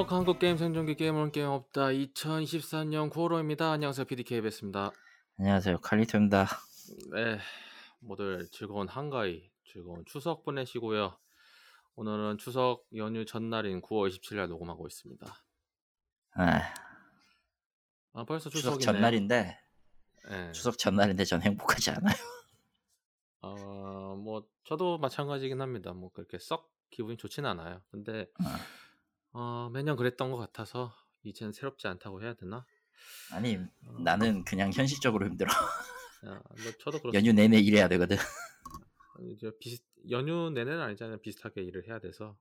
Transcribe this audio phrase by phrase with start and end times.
[0.00, 3.72] 행복한 한국 게임 생존기 게임은 게임 없다 2024년 9월호입니다.
[3.72, 4.92] 안녕하세요 PDKBS입니다.
[5.38, 6.46] 안녕하세요 칼리토입니다.
[7.12, 7.38] 네,
[7.98, 11.18] 모두 즐거운 한가위, 즐거운 추석 보내시고요.
[11.96, 15.26] 오늘은 추석 연휴 전날인 9월 27일 녹음하고 있습니다.
[16.36, 16.60] 아,
[18.14, 18.92] 아 벌써 추석 추석이네.
[18.92, 19.58] 전날인데
[20.30, 20.52] 네.
[20.52, 22.16] 추석 전날인데 전 행복하지 않아요.
[23.42, 25.92] 어, 뭐 저도 마찬가지긴 합니다.
[25.92, 27.82] 뭐 그렇게 썩 기분이 좋진 않아요.
[27.90, 28.58] 근데 아,
[29.32, 32.66] 어, 매년 그랬던 것 같아서 이제는 새롭지 않다고 해야 되나?
[33.32, 35.50] 아니 어, 나는 그냥 현실적으로 힘들어.
[35.52, 37.18] 아, 뭐 저도 그렇습니다.
[37.18, 38.16] 연휴 내내 일해야 되거든.
[39.20, 41.18] 이제 비슷 연휴 내내는 아니잖아요.
[41.20, 42.36] 비슷하게 일을 해야 돼서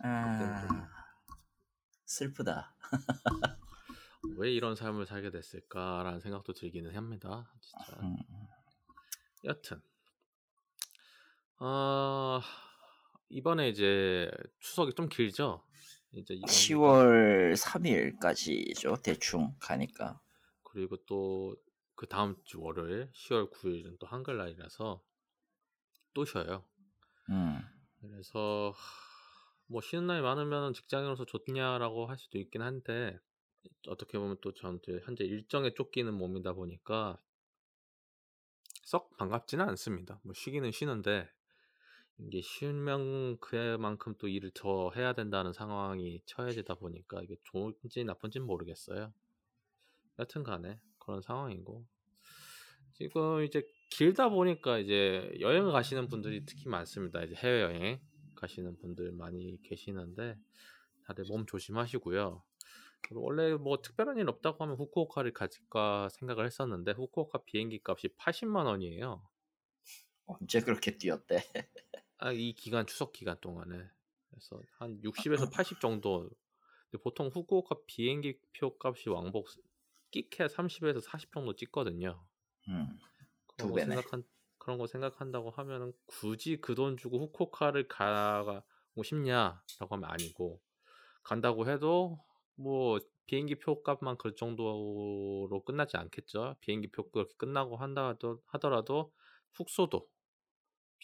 [0.00, 0.88] 아,
[2.04, 2.74] 슬프다.
[4.38, 7.50] 왜 이런 삶을 살게 됐을까라는 생각도 들기는 합니다.
[7.60, 7.98] 진짜.
[8.02, 8.16] 음,
[9.44, 9.80] 여튼
[11.58, 12.40] 아
[13.30, 15.65] 이번에 이제 추석이 좀 길죠.
[16.16, 20.20] 이제 이- 10월 3일까지죠 대충 가니까.
[20.62, 21.56] 그리고 또
[21.98, 25.02] 그 다음 주 월요일 10월 9일은 또 한글날이라서
[26.14, 26.64] 또 쉬어요.
[27.28, 27.62] 음,
[28.00, 33.18] 그래서 하, 뭐 쉬는 날이 많으면 직장인으로서 좋냐라고 할 수도 있긴 한데
[33.88, 37.20] 어떻게 보면 또 저한테 현재 일정에 쫓기는 몸이다 보니까
[38.84, 40.18] 썩 반갑지는 않습니다.
[40.22, 41.28] 뭐 쉬기는 쉬는데
[42.18, 49.12] 이게 쉬면 그만큼 또 일을 더 해야 된다는 상황이 처해지다 보니까 이게 좋은지 나쁜지는 모르겠어요.
[50.18, 51.86] 여튼 간에 그런 상황이고
[52.94, 57.22] 지금 이제 길다 보니까 이제 여행을 가시는 분들이 특히 많습니다.
[57.22, 58.00] 이제 해외 여행
[58.34, 60.38] 가시는 분들 많이 계시는데
[61.04, 62.42] 다들 몸 조심하시고요.
[63.02, 68.64] 그리고 원래 뭐 특별한 일 없다고 하면 후쿠오카를 가질까 생각을 했었는데 후쿠오카 비행기 값이 80만
[68.64, 69.22] 원이에요.
[70.26, 71.36] 언제 그렇게 뛰었대?
[72.18, 73.76] 아, 이 기간 추석 기간 동안에
[74.30, 76.28] 그래서 한 60에서 80 정도.
[76.90, 79.48] 근데 보통 후쿠오카 비행기 표 값이 왕복
[80.10, 82.24] 끼케 30에서 40 정도 찍거든요.
[82.68, 82.98] 음,
[83.46, 83.80] 그런 두 거.
[83.80, 84.24] 생각한
[84.58, 89.60] 그런 거 생각한다고 하면은 굳이 그 돈 주고 후쿠오카를 가고 싶냐라고
[89.90, 90.60] 하면 아니고
[91.22, 92.18] 간다고 해도
[92.54, 96.56] 뭐 비행기 표 값만 그 정도로 끝나지 않겠죠.
[96.60, 99.12] 비행기 표 그렇게 끝나고 한다 하더- 하더라도
[99.52, 100.08] 숙소도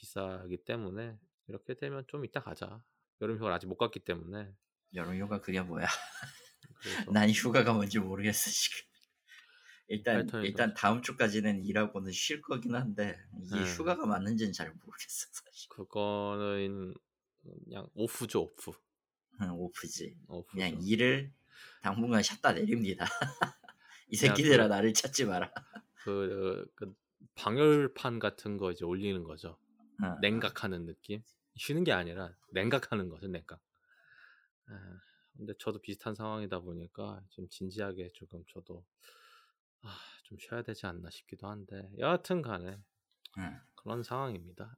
[0.03, 2.83] 비싸기 때문에 이렇게 되면 좀 이따 가자.
[3.21, 4.53] 여름 휴가를 아직 못 갔기 때문에
[4.95, 5.87] 여름 휴가 그게 뭐야?
[7.15, 8.79] 난 휴가가 뭔지 모르겠어 지금.
[9.89, 13.65] 일단 일단 다음 주까지는 일하고는 쉴 거긴 한데 이게 네.
[13.65, 15.69] 휴가가 맞는지는 잘 모르겠어 사실.
[15.69, 16.95] 그거는
[17.65, 18.73] 그냥 오프죠 오프.
[19.41, 20.17] 응, 오프지.
[20.29, 20.51] 오프죠.
[20.53, 21.33] 그냥 일을
[21.83, 23.07] 당분간 쉬었다 내립니다.
[24.09, 25.53] 이 야, 새끼들아 그- 나를 찾지 마라.
[26.05, 26.93] 그, 그
[27.35, 29.59] 방열판 같은 거 이제 올리는 거죠.
[30.03, 31.23] 어, 냉각하는 느낌.
[31.57, 33.61] 쉬는 게 아니라 냉각하는 거죠, 냉각.
[34.67, 35.01] 아,
[35.37, 38.85] 근데 저도 비슷한 상황이다 보니까 좀 진지하게 조금 저도
[39.83, 42.81] 아, 좀 쉬어야 되지 않나 싶기도 한데 여하튼 간에
[43.39, 43.61] 응.
[43.75, 44.77] 그런 상황입니다.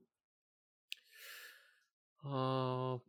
[2.24, 3.00] 어,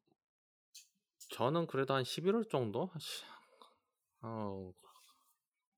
[1.31, 2.91] 저는 그래도 한 11월 정도?
[2.99, 3.23] 시-
[4.21, 4.73] 어,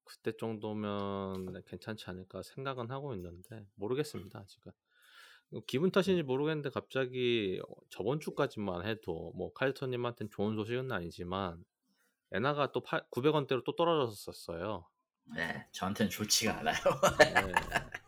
[0.03, 4.71] 그때 정도면 괜찮지 않을까 생각은 하고 있는데 모르겠습니다 아직은
[5.65, 11.63] 기분 탓인지 모르겠는데 갑자기 어, 저번 주까지만 해도 뭐 칼리토님한테는 좋은 소식은 아니지만
[12.31, 14.85] 엔화가 또 900원대로 또 떨어졌었어요.
[15.35, 16.75] 네, 저한테는 좋지가 않아요.
[17.19, 17.53] 네.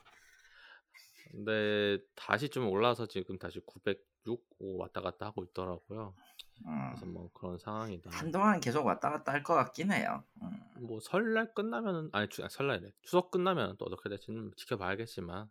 [1.31, 6.13] 근데 다시 좀 올라서 지금 다시 906 왔다 갔다 하고 있더라고요.
[6.61, 8.09] 그래서 음, 뭐 그런 상황이다.
[8.11, 10.23] 한동안 계속 왔다 갔다 할 것 같긴 해요.
[10.41, 15.49] 음, 뭐 설날 끝나면은 아니 주, 아, 설날이래 추석 끝나면 또 어떻게 될지는 지켜봐야겠지만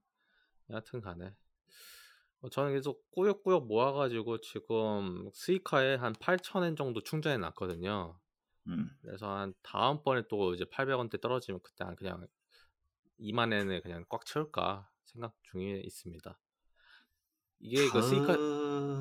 [0.70, 1.47] 여하튼 간에 어,
[2.52, 8.18] 저는 계속 꾸역꾸역 모아가지고 지금 스이카에 한 8,000엔 정도 충전해 놨거든요
[8.68, 8.90] 음.
[9.02, 12.26] 그래서 한 다음번에 또 이제 800원대 떨어지면 그때 한 그냥
[13.20, 16.38] 2만엔을 그냥 꽉 채울까 생각 중에 있습니다
[17.60, 18.36] 이게 그 스이카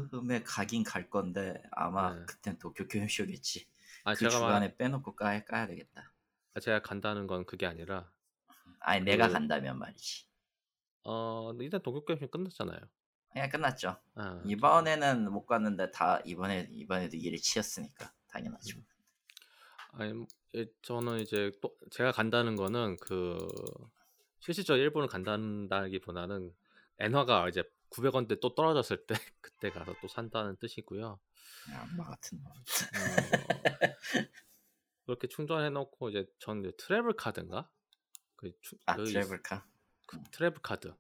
[0.10, 2.26] 다음에 가긴 갈 건데 아마 네.
[2.26, 3.68] 그땐 도쿄 교육쇼겠지.
[4.04, 6.12] 아 그 제가 말, 주간에 빼놓고 까야, 까야 되겠다.
[6.56, 8.12] 아, 제가 간다는 건 그게 아니라
[8.80, 10.26] 아니 내가 그- 간다면 말이지.
[11.04, 12.80] 어 일단 동교 게임 끝났잖아요
[13.32, 13.98] 그냥 끝났죠.
[14.16, 18.78] 아, 이번에는 못 갔는데 다 이번에 이번에도 일이 치였으니까 당연하죠.
[18.78, 18.86] 음.
[19.94, 23.38] 아니 뭐, 예, 저는 이제 또 제가 간다는 거는 그
[24.40, 26.54] 실질적으로 일본을 간다기보다는
[27.00, 31.20] 엔화가 이제 900원대 또 떨어졌을 때 그때 가서 또 산다는 뜻이고요.
[31.72, 32.52] 야, 엄마 같은 놈.
[32.52, 32.54] 어,
[35.06, 37.70] 그렇게 충전해 놓고 이제 전 이제 트래블 카드인가?
[38.36, 39.66] 그, 추- 아그 있- 트래블 카.
[40.06, 40.94] 그 트래블 카드.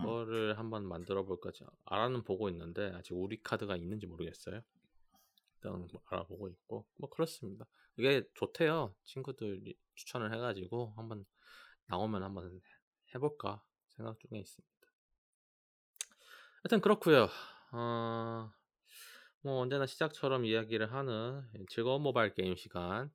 [0.00, 1.50] 그거를 한번 만들어 볼까
[1.84, 4.62] 알아는 보고 있는데 아직 우리 카드가 있는지 모르겠어요.
[5.56, 7.66] 일단 뭐 알아보고 있고 뭐 그렇습니다.
[7.96, 8.94] 이게 좋대요.
[9.04, 11.24] 친구들이 추천을 해가지고 한번
[11.86, 12.60] 나오면 한번
[13.14, 14.68] 해볼까 생각 중에 있습니다.
[16.62, 17.28] 하여튼 그렇고요.
[17.72, 18.50] 어,
[19.42, 23.10] 뭐 언제나 시작처럼 이야기를 하는 즐거운 모바일 게임 시간.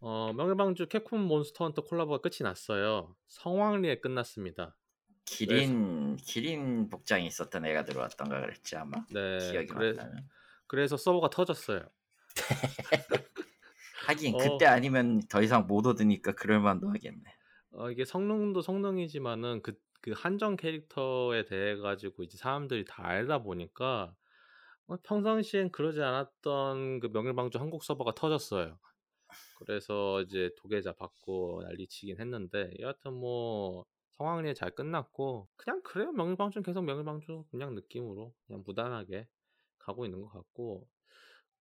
[0.00, 3.16] 어, 명일방주 캡콤 몬스터 헌터 콜라보가 끝이 났어요.
[3.28, 4.76] 성황리에 끝났습니다.
[5.24, 9.04] 기린 기린 복장이 있었던 애가 들어왔던가 그랬지 아마.
[9.10, 10.28] 네, 기억이 그래, 맞다면.
[10.66, 11.88] 그래서 서버가 터졌어요.
[14.06, 14.38] 하긴 어.
[14.38, 17.22] 그때 아니면 더 이상 못 얻으니까 그럴 만도 하겠네.
[17.72, 24.14] 어, 이게 성능도 성능이지만은 그, 그 한정 캐릭터에 대해 가지고 이제 사람들이 다 알다 보니까
[24.86, 28.78] 어, 평상시엔 그러지 않았던 그 명일방주 한국 서버가 터졌어요.
[29.58, 33.86] 그래서 이제 도계자 받고 난리치긴 했는데 여하튼 뭐
[34.18, 39.28] 성황리에 잘 끝났고 그냥 그래요 명일방주 계속 명일방주 그냥 느낌으로 그냥 무난하게
[39.78, 40.88] 가고 있는 것 같고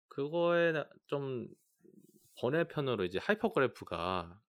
[0.08, 0.72] 그거에
[1.06, 1.48] 좀
[2.40, 4.40] 번외편으로 이제 하이퍼그래프가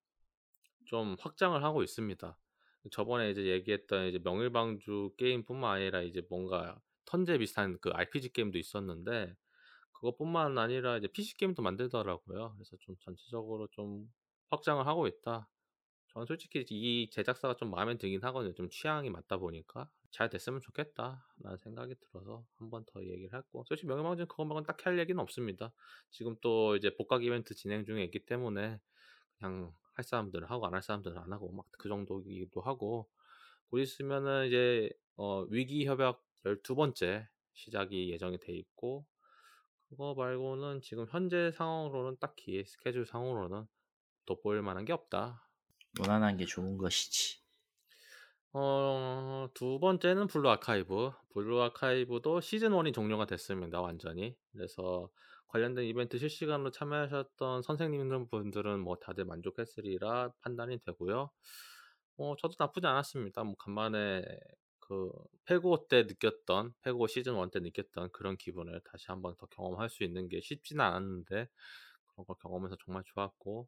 [0.85, 2.37] 좀 확장을 하고 있습니다.
[2.91, 9.35] 저번에 이제 얘기했던 이제 명일방주 게임뿐만 아니라 이제 뭔가 턴제 비슷한 그 RPG 게임도 있었는데
[9.93, 12.53] 그것뿐만 아니라 이제 PC 게임도 만들더라고요.
[12.55, 14.07] 그래서 좀 전체적으로 좀
[14.49, 15.47] 확장을 하고 있다.
[16.13, 18.53] 저는 솔직히 이 제작사가 좀 마음에 들긴 하거든요.
[18.55, 23.87] 좀 취향이 맞다 보니까 잘 됐으면 좋겠다라는 생각이 들어서 한 번 더 얘기를 했고 솔직히
[23.87, 25.71] 명예방전 그거 말고는 딱히 할 얘기는 없습니다.
[26.11, 28.79] 지금 또 이제 복각 이벤트 진행 중에 있기 때문에
[29.39, 33.09] 그냥 할 사람들은 하고 안 할 사람들은 안 하고 막 그 정도이기도 하고
[33.69, 39.05] 곧 있으면은 이제 어, 위기 협약 12번째 시작이 예정이 돼 있고
[39.89, 43.65] 그거 말고는 지금 현재 상황으로는 딱히 스케줄 상으로는
[44.27, 45.48] 돋보일 만한 게 없다.
[45.97, 47.39] 무난한 게 좋은 것이지.
[48.53, 51.11] 어, 두 번째는 블루 아카이브.
[51.33, 53.81] 블루 아카이브도 시즌 1이 종료가 됐습니다.
[53.81, 54.35] 완전히.
[54.51, 55.09] 그래서
[55.47, 61.31] 관련된 이벤트 실시간으로 참여하셨던 선생님분들은 뭐 다들 만족했으리라 판단이 되고요.
[62.17, 63.43] 어, 저도 나쁘지 않았습니다.
[63.43, 64.23] 뭐 간만에
[64.79, 65.11] 그
[65.45, 70.03] 페고 때 느꼈던 페고 시즌 1 때 느꼈던 그런 기분을 다시 한번 더 경험할 수
[70.03, 71.47] 있는 게 쉽지는 않았는데
[72.07, 73.67] 그런 걸 경험해서 정말 좋았고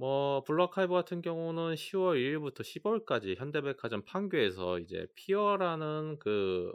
[0.00, 6.72] 뭐 블루아카이브 같은 경우는 10월 1일부터 15일까지 현대백화점 판교에서 이제 피어라는 그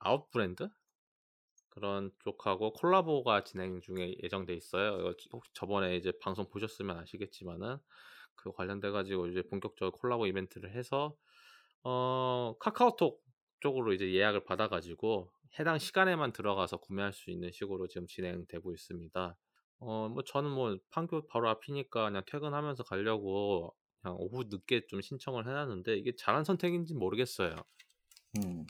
[0.00, 0.68] 아웃 브랜드
[1.68, 5.14] 그런 쪽하고 콜라보가 진행 중에 예정돼 있어요.
[5.32, 7.76] 혹시 저번에 이제 방송 보셨으면 아시겠지만은
[8.34, 11.14] 그 관련돼 가지고 이제 본격적으로 콜라보 이벤트를 해서
[11.84, 13.22] 어 카카오톡
[13.60, 15.30] 쪽으로 이제 예약을 받아 가지고
[15.60, 19.36] 해당 시간에만 들어가서 구매할 수 있는 식으로 지금 진행되고 있습니다.
[19.80, 25.46] 어 뭐 저는 뭐 판교 바로 앞이니까 그냥 퇴근하면서 가려고 그냥 오후 늦게 좀 신청을
[25.46, 27.56] 해 놨는데 이게 잘한 선택인지 모르겠어요.
[28.38, 28.66] 음.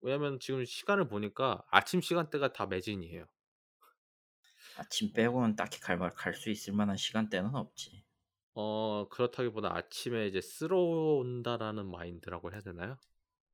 [0.00, 3.26] 왜냐면 지금 시간을 보니까 아침 시간대가 다 매진이에요.
[4.78, 8.04] 아침 빼고는 딱히 갈수 있을 만한 시간대는 없지.
[8.54, 12.96] 어 그렇다기보다 아침에 이제 쓸러 온다라는 마인드라고 해야 되나요?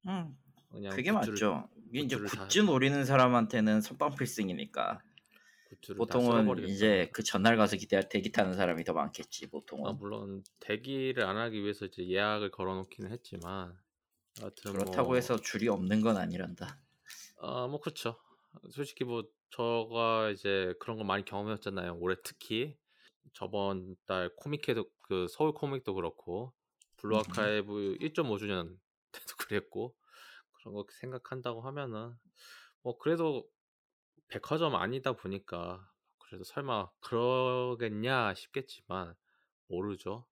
[0.07, 0.37] 음.
[0.71, 1.69] 그냥 그게 굿즈를 맞죠.
[1.89, 5.03] 이게 이제 굿즈를 다 굿즈 노리는 사람한테는 선빵 필승이니까.
[5.97, 6.69] 보통은.
[6.69, 9.47] 이제 그 전날 가서 기대 대기 타는 사람이 더 많겠지.
[9.47, 9.99] 아 보통은.
[9.99, 13.77] 물론 대기를 안 하기 위해서 이제 예약을 걸어 놓기는 했지만
[14.41, 16.79] 여하튼 그렇다고 뭐 해서 줄이 없는 건 아니란다.
[17.39, 18.17] 아뭐 그렇죠.
[18.71, 21.99] 솔직히 뭐 저가 이제 그런 거 많이 경험했잖아요.
[22.01, 22.77] 올해 특히
[23.33, 26.53] 저번 달 코믹회도 그 서울 코믹도 그렇고
[26.97, 27.21] 블루 음.
[27.21, 28.79] 아카이브 1.5주년
[29.13, 29.95] 때도 그랬고
[30.53, 32.15] 그런 거 생각한다고 하면은
[32.83, 33.49] 뭐 그래도
[34.33, 35.87] 백화점 아니다 보니까
[36.19, 39.15] 그래도 설마 그러겠냐 싶겠지만
[39.69, 40.27] 모르죠.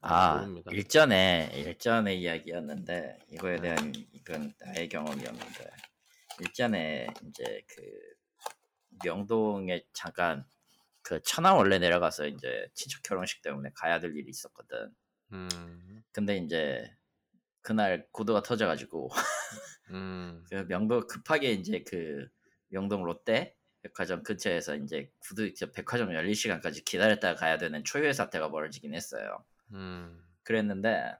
[0.00, 0.70] 아직 아 모릅니다.
[0.72, 3.62] 일전에 일전에 이야기였는데 이거에 네.
[3.62, 5.70] 대한 이건 나의 경험이었는데
[6.42, 7.82] 일전에 이제 그
[9.04, 10.46] 명동에 잠깐
[11.02, 14.94] 그 천안 원래 내려가서 이제 친척 결혼식 때문에 가야 될 일이 있었거든.
[15.32, 16.04] 음.
[16.12, 16.88] 근데 이제
[17.62, 19.10] 그날 고도가 터져가지고
[19.90, 20.44] 음.
[20.52, 22.28] 그 명동 급하게 이제 그
[22.68, 28.50] 명동 롯데 백화점 근처에서 이제 구두 저 백화점 열릴 시간까지 기다렸다가 가야 되는 초유의 사태가
[28.50, 29.44] 벌어지긴 했어요.
[29.72, 30.22] 음.
[30.42, 31.14] 그랬는데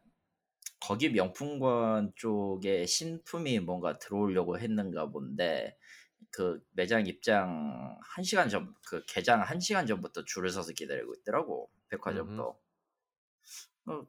[0.80, 5.76] 거기 명품관 쪽에 신품이 뭔가 들어오려고 했는가 본데
[6.30, 12.60] 그 매장 입장 1시간 전 그 개장 1시간 전부터 줄을 서서 기다리고 있더라고 백화점도
[13.86, 14.06] 어,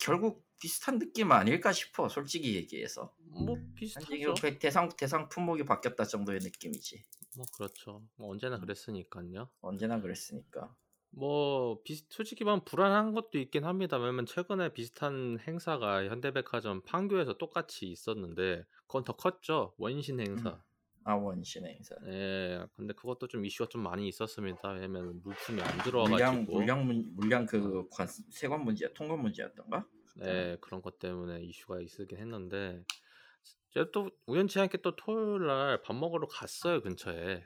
[0.00, 4.34] 결국 비슷한 느낌 아닐까 싶어 솔직히 얘기해서 뭐 비슷하죠.
[4.58, 7.04] 대상 대상 품목이 바뀌었다 정도의 느낌이지
[7.36, 8.02] 뭐 그렇죠.
[8.16, 8.60] 뭐 언제나 음.
[8.60, 9.48] 그랬으니까요.
[9.60, 10.74] 언제나 그랬으니까
[11.10, 13.96] 뭐 비슷 솔직히 말하면 불안한 것도 있긴 합니다.
[13.96, 19.74] 왜냐면 최근에 비슷한 행사가 현대백화점 판교에서 똑같이 있었는데 그건 더 컸죠.
[19.78, 20.50] 원신 행사.
[20.50, 20.58] 음.
[21.04, 21.94] 아 원신 행사.
[22.08, 22.66] 예.
[22.74, 24.68] 근데 그것도 좀 이슈가 좀 많이 있었습니다.
[24.72, 29.86] 왜냐면 물품이 안 들어와 물량 가지고 물량 문 물량 그 관, 세관 문제 통관 문제였던가?
[30.18, 32.84] 네, 그런 것 때문에 이슈가 있었긴 했는데
[33.70, 37.44] 제가 또 우연치 않게 또 토요일 날 밥 먹으러 갔어요 근처에.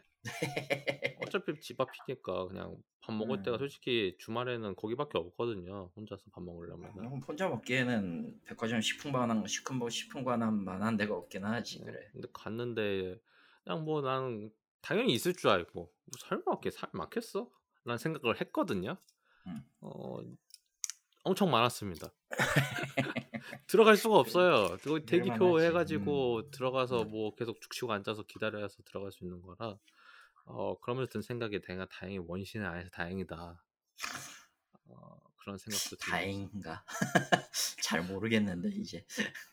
[1.15, 3.59] 어차피 집 앞이니까 그냥 밥 먹을 때가 음.
[3.59, 5.91] 솔직히 주말에는 거기밖에 없거든요.
[5.97, 6.95] 혼자서 밥 먹으려면은.
[6.95, 12.09] 그럼 혼자 먹기에는 백화점 식품관한 식품 식품관한 만한 데가 없긴 하지 네, 그래.
[12.13, 13.21] 근데 갔는데
[13.65, 14.51] 그냥 뭐 나는
[14.81, 15.73] 당연히 있을 줄 알고
[16.05, 17.51] 뭐 설마 이렇게 살 많겠어?
[17.85, 18.97] 라는 생각을 했거든요.
[19.47, 19.65] 음.
[19.81, 20.19] 어
[21.23, 22.13] 엄청 많았습니다.
[23.67, 24.77] 들어갈 수가 없어요.
[24.83, 25.61] 그거 대기표.
[25.61, 26.51] 해가지고 음.
[26.51, 27.11] 들어가서 음.
[27.11, 29.79] 뭐 계속 죽치고 앉아서 기다려서 들어갈 수 있는 거라
[30.45, 33.63] 어 그러면서 든 생각이 내가 다행히 원신을 안 해서 다행이다.
[34.89, 36.85] 어 그런 생각도 들면서 다행인가?
[37.83, 39.05] 잘 모르겠는데 이제.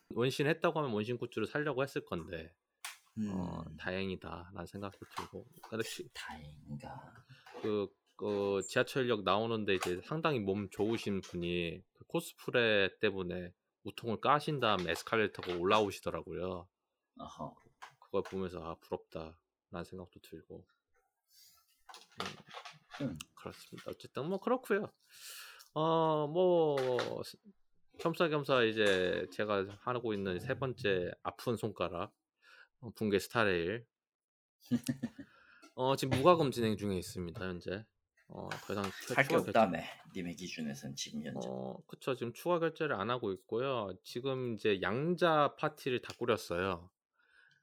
[0.10, 2.54] 원신 했다고 하면 원신 굿즈를 사려고 했을 건데
[3.30, 3.78] 어 음.
[3.78, 5.46] 다행이다라는 생각도 들고
[5.84, 7.14] 시- 다행인가?
[7.62, 7.88] 그,
[8.20, 13.54] 그 지하철역 나오는데 이제 상당히 몸 좋으신 분이 그 코스프레 때문에
[13.86, 16.68] 우통을 까신 다음에 에스컬레이터 타고 올라오시더라고요.
[17.18, 17.56] 어허.
[17.98, 20.66] 그걸 보면서 아 부럽다라는 생각도 들고
[23.02, 23.20] 음, 음.
[23.36, 23.90] 그렇습니다.
[23.90, 24.92] 어쨌든 뭐 그렇고요.
[25.72, 26.76] 어뭐
[28.00, 32.14] 겸사겸사 이제 제가 하고 있는 세 번째 아픈 손가락
[32.82, 33.86] 어, 붕괴 스타레일
[35.76, 37.86] 어 지금 무과금 진행 중에 있습니다 현재
[38.30, 39.80] 어 더 이상 추- 할게 추가 결제 없다며.
[40.16, 41.48] 님의 기준에선 지금 현재.
[41.50, 46.90] 어 그쵸 지금 추가 결제를 안 하고 있고요 지금 이제 양자 파티를 다 꾸렸어요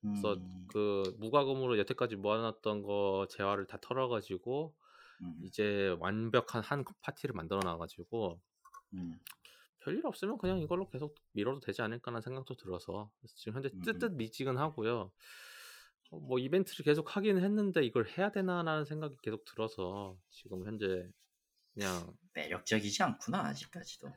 [0.01, 0.67] 그래서 음.
[0.69, 4.75] 그 무과금으로 여태까지 모아놨던 거 재화를 다 털어가지고
[5.23, 5.41] 음.
[5.45, 8.41] 이제 완벽한 한 파티를 만들어 놔가지고
[8.95, 9.19] 음.
[9.81, 13.81] 별일 없으면 그냥 이걸로 계속 밀어도 되지 않을까라는 생각도 들어서 지금 현재 음.
[13.83, 15.11] 뜨뜻 미지근하고요.
[16.11, 21.09] 어, 뭐 이벤트를 계속 하긴 했는데 이걸 해야 되나라는 생각이 계속 들어서 지금 현재
[21.75, 24.13] 그냥 매력적이지 않구나 아직까지도.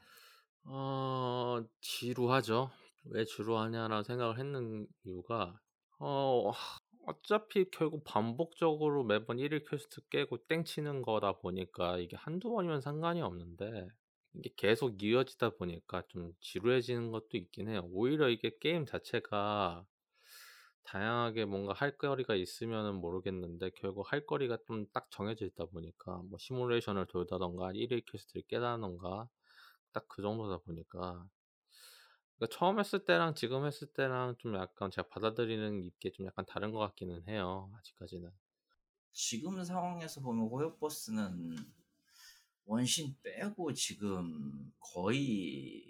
[0.65, 2.71] 어 지루하죠.
[3.05, 5.59] 왜 지루하냐라는 생각을 했는 이유가
[5.99, 6.51] 어
[7.07, 13.87] 어차피 결국 반복적으로 매번 1일 퀘스트 깨고 땡치는 거다 보니까 이게 한두 번이면 상관이 없는데
[14.33, 17.87] 이게 계속 이어지다 보니까 좀 지루해지는 것도 있긴 해요.
[17.91, 19.85] 오히려 이게 게임 자체가
[20.91, 26.37] 다양하게 뭔가 할 거리가 있으면은 모르겠는데 결국 할 거리가 좀 딱 정해져 있다 보니까 뭐
[26.39, 29.29] 시뮬레이션을 돌다던가 1일 퀘스트를 깨다던가
[29.93, 31.27] 딱 그 정도다 보니까
[32.37, 36.71] 그러니까 처음 했을 때랑 지금 했을 때랑 좀 약간 제가 받아들이는 게 좀 약간 다른
[36.71, 37.71] 것 같기는 해요.
[37.79, 38.31] 아직까지는.
[39.11, 41.57] 지금 상황에서 보면 호요버스는
[42.65, 45.88] 원신 빼고 지금 거의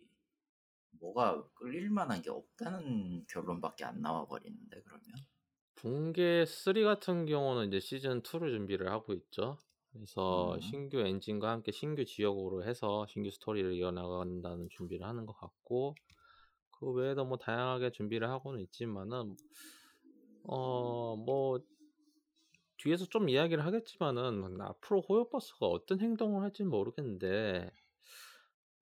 [0.99, 5.03] 뭐가 끌릴 만한 게 없다는 결론밖에 안 나와 버리는데 그러면
[5.75, 9.57] 붕괴 3 같은 경우는 이제 시즌 2를 준비를 하고 있죠.
[9.91, 10.61] 그래서 음.
[10.61, 15.95] 신규 엔진과 함께 신규 지역으로 해서 신규 스토리를 이어나간다는 준비를 하는 것 같고
[16.71, 19.35] 그 외에도 뭐 다양하게 준비를 하고는 있지만은
[20.43, 21.59] 어 뭐
[22.79, 27.69] 뒤에서 좀 이야기를 하겠지만은 앞으로 호요버스가 어떤 행동을 할지는 모르겠는데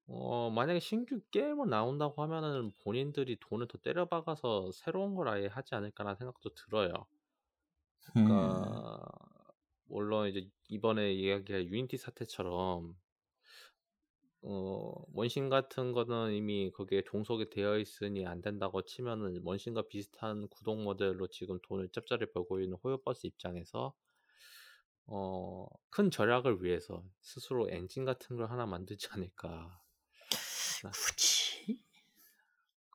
[0.07, 5.75] 어 만약에 신규 게임을 나온다고 하면은 본인들이 돈을 더 때려 박아서 새로운 걸 아예 하지
[5.75, 6.91] 않을까라는 생각도 들어요.
[8.15, 8.81] 음.
[8.83, 9.05] 그러니까
[9.85, 12.95] 물론 이제 이번에 이야기할 유니티 사태처럼
[14.41, 20.81] 어 원신 같은 거는 이미 거기에 종속이 되어 있으니 안 된다고 치면은 원신과 비슷한 구독
[20.81, 23.93] 모델로 지금 돈을 짭짤이 벌고 있는 호요버스 입장에서
[25.05, 29.81] 어 큰 절약을 위해서 스스로 엔진 같은 걸 하나 만들지 않을까.
[30.83, 31.79] 굳이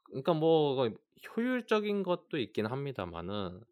[0.05, 0.89] 그러니까 뭐
[1.37, 3.63] 효율적인 것도 있긴 합니다만은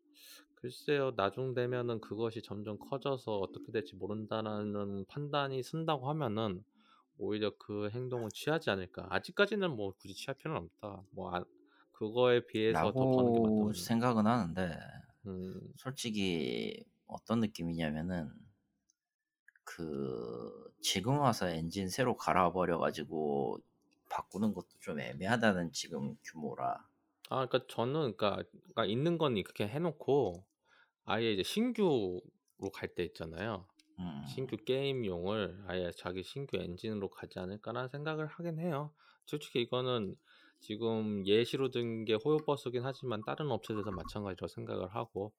[0.57, 6.65] 글쎄요 나중 되면은 그것이 점점 커져서 어떻게 될지 모른다라는 판단이 쓴다고 하면은
[7.19, 9.07] 오히려 그 행동을 취하지 않을까.
[9.11, 11.05] 아직까지는 뭐 굳이 취할 필요는 없다.
[11.13, 11.45] 뭐 아,
[11.93, 13.73] 그거에 비해서 더 버는 게 라고 맞다고.
[13.73, 14.79] 생각은 하는데
[15.27, 18.31] 음, 솔직히 어떤 느낌이냐면은
[19.65, 23.59] 그 지금 와서 엔진 새로 갈아버려 가지고
[24.11, 26.87] 바꾸는 것도 좀 애매하다는 지금 규모라.
[27.29, 30.47] 아, 그러니까 저는 그러니까, 그러니까 있는 건 그렇게 해놓고
[31.05, 32.21] 아예 이제 신규로
[32.75, 33.69] 갈 때 있잖아요.
[33.99, 34.25] 음.
[34.25, 38.95] 신규 게임용을 아예 자기 신규 엔진으로 가지 않을까라는 생각을 하긴 해요.
[39.27, 40.17] 솔직히 이거는
[40.61, 45.35] 지금 예시로 든 게 호요버스긴 하지만 다른 업체들도 마찬가지로 생각을 하고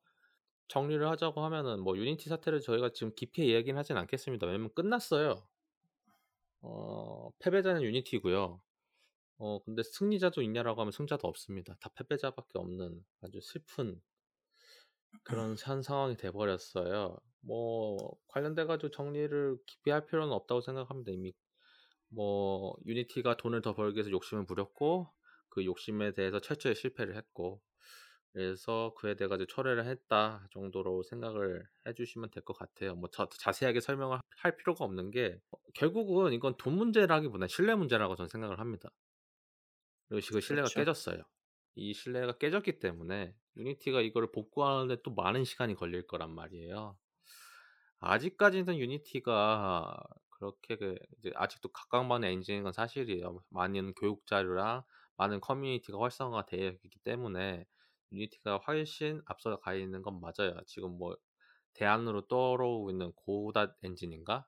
[0.69, 4.47] 정리를 하자고 하면은 뭐 유니티 사태를 저희가 지금 깊이 이야기는 하진 않겠습니다.
[4.47, 5.47] 왜냐면 끝났어요.
[6.61, 8.61] 어, 패배자는 유니티고요.
[9.39, 11.75] 어, 근데 승리자도 있냐라고 하면 승자도 없습니다.
[11.81, 14.01] 다 패배자밖에 없는 아주 슬픈
[15.23, 17.17] 그런 현 상황이 돼 버렸어요.
[17.41, 21.11] 뭐 관련돼 가지고 정리를 깊이 할 필요는 없다고 생각합니다.
[21.11, 21.33] 이미
[22.09, 25.11] 뭐 유니티가 돈을 더 벌기 위해서 욕심을 부렸고
[25.49, 27.61] 그 욕심에 대해서 철저히 실패를 했고
[28.33, 32.95] 그래서 그에 대해 가지고 철회를 했다 정도로 생각을 해 주시면 될 것 같아요.
[32.95, 38.15] 뭐 자, 자세하게 설명을 할 필요가 없는 게 어, 결국은 이건 돈 문제라기보다는 신뢰 문제라고
[38.15, 38.89] 저는 생각을 합니다.
[40.09, 40.73] 그리고 그 신뢰가 그렇죠.
[40.73, 41.23] 깨졌어요.
[41.75, 46.97] 이 신뢰가 깨졌기 때문에 유니티가 이거를 복구하는데 또 많은 시간이 걸릴 거란 말이에요.
[47.99, 53.43] 아직까지는 유니티가 그렇게 그 이제 아직도 각광받는 엔진인 건 사실이에요.
[53.49, 54.83] 많은 교육 자료랑
[55.17, 57.65] 많은 커뮤니티가 활성화가 되어 있기 때문에
[58.11, 60.57] 유니티가 훨씬 앞서 가 있는 건 맞아요.
[60.65, 61.15] 지금 뭐
[61.73, 64.47] 대안으로 떠오르고 있는 고닷 엔진인가?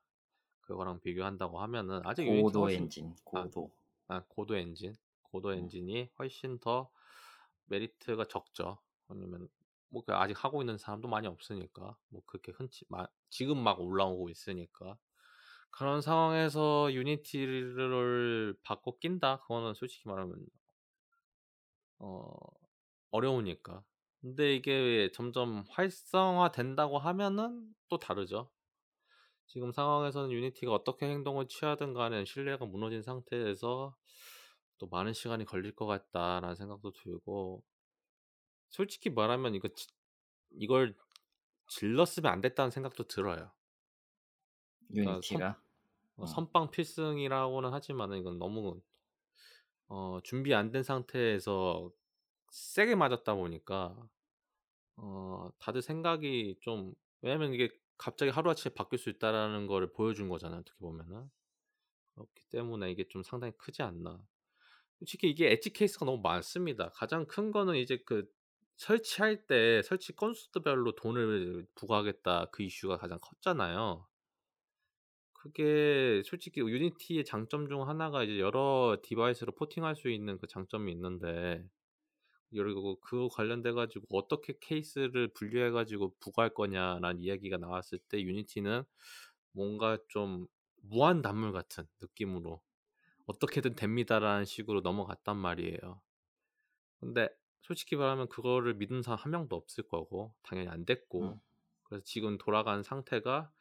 [0.61, 3.71] 그거랑 비교한다고 하면은 아직 고도 훨씬 엔진, 아, 고도.
[4.07, 4.93] 아 고도 엔진,
[5.23, 5.59] 고도 음.
[5.59, 6.89] 엔진이 훨씬 더
[7.65, 8.79] 메리트가 적죠.
[9.07, 9.47] 왜냐면
[9.89, 14.97] 뭐그 아직 하고 있는 사람도 많이 없으니까 뭐 그렇게 흔치 마, 지금 막 올라오고 있으니까
[15.71, 20.45] 그런 상황에서 유니티를 바꿔 낀다 그거는 솔직히 말하면
[21.99, 22.33] 어
[23.13, 23.85] 어려우니까
[24.21, 28.51] 근데 이게 점점 활성화 된다고 하면은 또 다르죠
[29.47, 33.95] 지금 상황에서는 유니티가 어떻게 행동을 취하든 간에 신뢰가 무너진 상태에서
[34.79, 37.63] 또 많은 시간이 걸릴 것 같다라는 생각도 들고
[38.69, 39.87] 솔직히 말하면 이거 지-
[40.51, 40.95] 이걸
[41.69, 43.53] 질렀으면 안 됐다는 생각도 들어요.
[44.87, 45.61] 그러니까 선, 유니티가.
[46.19, 46.27] 어, 어.
[46.27, 48.81] 선빵 필승이라고는 하지만 이건 너무
[49.87, 51.91] 어, 준비 안 된 상태에서
[52.53, 53.97] 세게 맞았다 보니까
[54.97, 60.59] 어, 다들 생각이 좀 왜냐면 이게 갑자기 하루아침에 바뀔 수 있다라는 거를 보여준 거잖아요.
[60.59, 61.31] 어떻게 보면은
[62.13, 64.23] 그렇기 때문에 이게 좀 상당히 크지 않나.
[64.99, 66.91] 솔직히 이게 edge case가 너무 많습니다.
[66.91, 68.31] 가장 큰 거는 이제 그
[68.77, 74.07] 설치할 때 설치 건수별로 돈을 부과하겠다 그 이슈가 가장 컸잖아요.
[75.33, 81.67] 그게 솔직히 Unity의 장점 중 하나가 이제 여러 디바이스로 porting할 수 있는 그 장점이 있는데
[82.53, 88.83] 그리고 그 관련돼 가지고 어떻게 케이스를 분류해 가지고 부과할 거냐라는 이야기가 나왔을 때 유니티는
[89.53, 90.47] 뭔가 좀
[90.83, 92.61] 무한 단물 같은 느낌으로
[93.27, 96.01] 어떻게든 됩니다라는 식으로 넘어갔단 말이에요.
[96.99, 97.29] 근데
[97.61, 101.41] 솔직히 말하면 그거를 믿는 사람 한 명도 없을 거고 당연히 안 됐고 음.
[101.83, 103.51] 그래서 지금 돌아간 상태가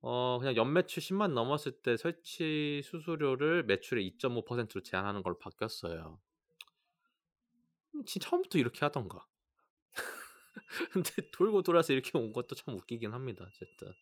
[0.00, 6.20] 어 그냥 연매출 10만 넘었을 때 설치 수수료를 매출의 2.5%로 제한하는 걸로 바뀌었어요.
[8.20, 9.26] 처음부터 이렇게 하던가.
[10.92, 13.46] 근데 돌고 돌아서 이렇게 온 것도 참 웃기긴 합니다.
[13.48, 13.92] 어쨌든.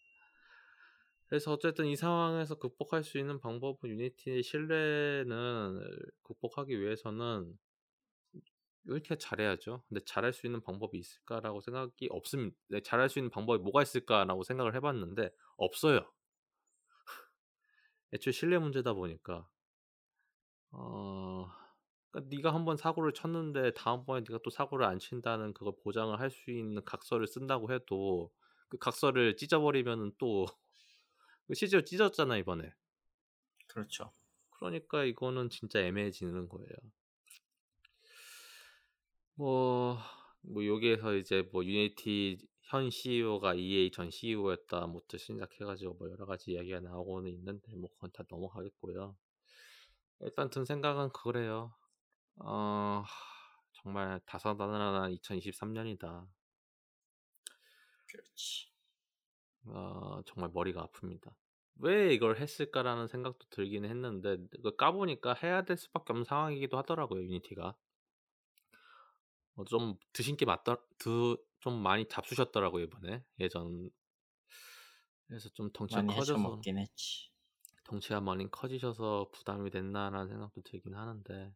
[1.27, 5.81] 그래서 어쨌든 이 상황에서 극복할 수 있는 방법은 유니티의 신뢰는
[6.23, 7.57] 극복하기 위해서는
[8.87, 9.85] 유니티가 잘해야죠.
[9.89, 12.57] 근데 잘할 수 있는 방법이 있을까라고 생각이 없습니다.
[12.69, 16.11] 네, 잘할 수 있는 방법이 뭐가 있을까라고 생각을 해봤는데 없어요.
[18.13, 19.49] 애초에 신뢰 문제다 보니까
[20.73, 21.47] 어
[22.11, 26.51] 그러니까 네가 한번 사고를 쳤는데 다음번에 네가 또 사고를 안 친다는 그걸 보장을 할 수
[26.51, 28.33] 있는 각서를 쓴다고 해도
[28.69, 30.47] 그 각서를 찢어버리면은 또
[31.49, 32.73] 그 실제로 찢었잖아 이번에.
[33.69, 34.13] 그렇죠.
[34.51, 36.69] 그러니까 이거는 진짜 애매해지는 거예요.
[39.35, 39.99] 뭐,
[40.43, 46.53] 뭐 여기에서 이제 뭐 유니티 현 CEO가 EA 전 CEO였다 뭐부터 시작해가지고 뭐 여러 가지
[46.53, 49.17] 이야기가 나오고는 있는데 뭐 그건 다 넘어가겠고요.
[50.21, 51.75] 일단 든 생각은 그래요.
[52.43, 53.05] 어,
[53.73, 56.27] 정말 다사다난한 2023년이다.
[58.07, 58.71] 그렇지.
[59.67, 61.35] 어, 정말 머리가 아픕니다.
[61.77, 67.77] 왜 이걸 했을까라는 생각도 들긴 했는데 그 까보니까 해야 될 수밖에 없는 상황이기도 하더라고요 유니티가.
[69.57, 73.91] 어, 좀 드신 게 맞더, 드, 좀 많이 잡수셨더라고요 이번에 예전.
[75.27, 76.61] 그래서 좀 덩치가 커져서.
[77.85, 81.53] 덩치가 많이 커지셔서 부담이 됐나라는 생각도 들긴 하는데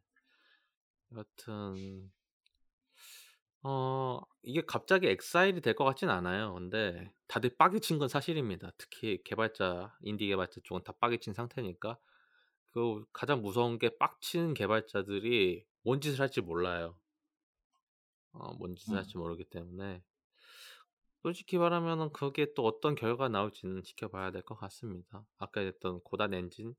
[1.11, 2.11] 여하튼
[3.63, 6.53] 어 이게 갑자기 엑사일이 될 것 같진 않아요.
[6.53, 8.71] 근데 다들 빠개 친 건 사실입니다.
[8.77, 11.97] 특히 개발자 인디 개발자 쪽은 다 빠개 친 상태니까
[12.71, 16.97] 그 가장 무서운 게 빡치는 개발자들이 뭔 짓을 할지 몰라요.
[18.33, 18.97] 어, 뭔 짓을 음.
[18.97, 20.03] 할지 모르기 때문에
[21.23, 25.25] 솔직히 말하면은 그게 또 어떤 결과가 나올지는 지켜봐야 될 것 같습니다.
[25.37, 26.73] 아까 했던 고단 엔진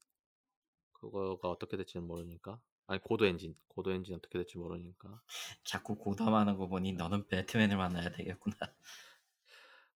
[0.95, 5.21] 그거가 어떻게 될지는 모르니까 아니 고도 엔진 고도 엔진 어떻게 될지 모르니까
[5.65, 8.57] 자꾸 고담하는 거 보니 너는 배트맨을 만나야 되겠구나.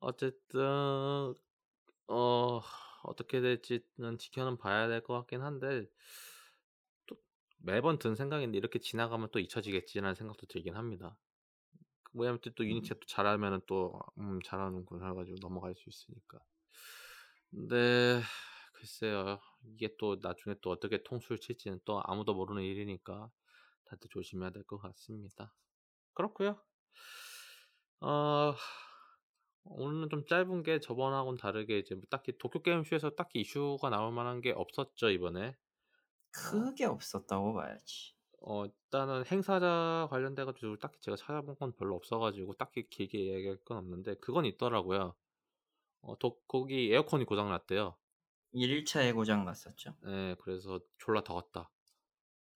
[0.00, 1.35] 어쨌든
[2.09, 2.61] 어
[3.05, 5.87] 어떻게 될지는 지켜는 봐야 될 것 같긴 한데
[7.07, 7.16] 또
[7.59, 11.18] 매번 든 생각인데 이렇게 지나가면 또 잊혀지겠지라는 생각도 들긴 합니다.
[12.14, 16.40] 왜냐면 또 유니티가 또 잘하면은 또 음 잘하는구나 해 가지고 넘어갈 수 있으니까.
[17.50, 18.20] 근데
[18.81, 19.40] 글쎄요.
[19.64, 23.31] 이게 또 나중에 또 어떻게 통수를 칠지는 또 아무도 모르는 일이니까
[23.85, 25.55] 다들 조심해야 될 것 같습니다.
[26.14, 26.62] 그렇고요.
[28.01, 28.55] 어
[29.64, 34.40] 오늘은 좀 짧은 게 저번하고는 다르게 이제 뭐 딱히 도쿄 게임쇼에서 딱히 이슈가 나올 만한
[34.43, 35.57] 게 없었죠, 이번에.
[36.43, 36.71] 어.
[36.73, 38.14] 크게 없었다고 봐야지.
[38.43, 43.59] 어 일단은 행사장 관련돼 가지고 딱히 제가 찾아본 건 별로 없어 가지고 딱히 길게 이야기할
[43.64, 45.14] 건 없는데 그건 있더라고요.
[46.03, 47.97] 어 도 거기 에어컨이 고장 났대요.
[48.52, 49.94] 1 일차에 고장 났었죠.
[50.06, 50.36] 예.
[50.40, 51.70] 그래서 졸라 더웠다.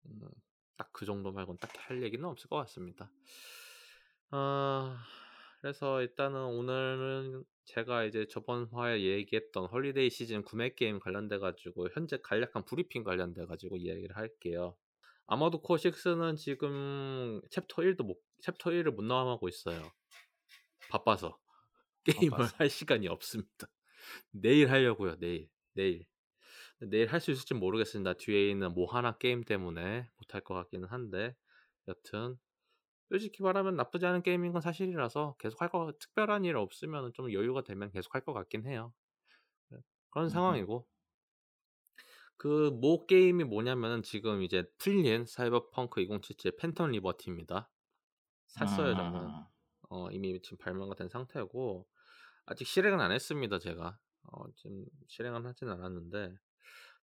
[0.06, 0.20] 음
[0.76, 3.10] 딱그 정도 말고는 딱히 할 얘기는 없을 것 같습니다.
[4.30, 4.96] 어
[5.60, 12.18] 그래서 일단은 오늘은 제가 이제 저번 화에 얘기했던 holiday 시즌 구매 게임 관련돼 가지고 현재
[12.22, 14.76] 간략한 브리핑 관련돼 가지고 이야기를 할게요.
[15.26, 19.90] Armored Core 6는 지금 챕터 1도 못 챕터 1을 못 넘어가고 있어요.
[20.90, 21.38] 바빠서.
[22.04, 22.56] 게임을 바빠서.
[22.58, 23.68] 할 시간이 없습니다.
[24.32, 25.48] 내일 하려고요, 내일.
[25.74, 26.06] 내일.
[26.80, 28.14] 내일 할 수 있을지 모르겠습니다.
[28.14, 31.36] 뒤에 있는 뭐 하나 게임 때문에 못할 것 같기는 한데
[31.88, 32.38] 여튼
[33.10, 37.62] 솔직히 말하면 나쁘지 않은 게임인 건 사실이라서 계속 할 거 특별한 일 없으면은 좀 여유가
[37.62, 38.94] 되면 계속 할 것 같긴 해요.
[39.70, 39.80] 네.
[40.10, 40.28] 그런.
[40.30, 40.88] 상황이고
[42.36, 47.70] 그 모 게임이 뭐냐면은 지금 이제 풀린 사이버펑크 2077 팬텀 리버티입니다.
[48.48, 49.20] 샀어요, 저는.
[49.20, 49.44] 음.
[49.90, 51.88] 어 이미 지금 발매가 된 상태고
[52.46, 53.98] 아직 실행은 안 했습니다, 제가.
[54.32, 56.36] 어 지금 실행은 하진 않았는데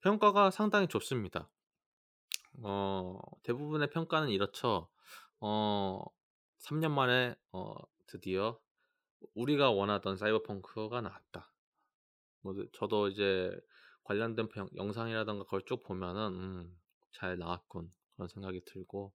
[0.02, 1.50] 평가가 상당히 좋습니다.
[2.62, 4.90] 어 대부분의 평가는 이렇죠.
[5.40, 6.02] 어
[6.58, 7.74] "3 년 만에 어
[8.06, 8.60] 드디어
[9.34, 11.52] 우리가 원하던 사이버펑크가 나왔다."
[12.42, 13.52] 뭐그 저도 이제
[14.04, 16.80] 관련된 평 영상이라든가 그걸 쭉 보면은 '음
[17.12, 19.14] 잘 나왔군.' 그런 생각이 들고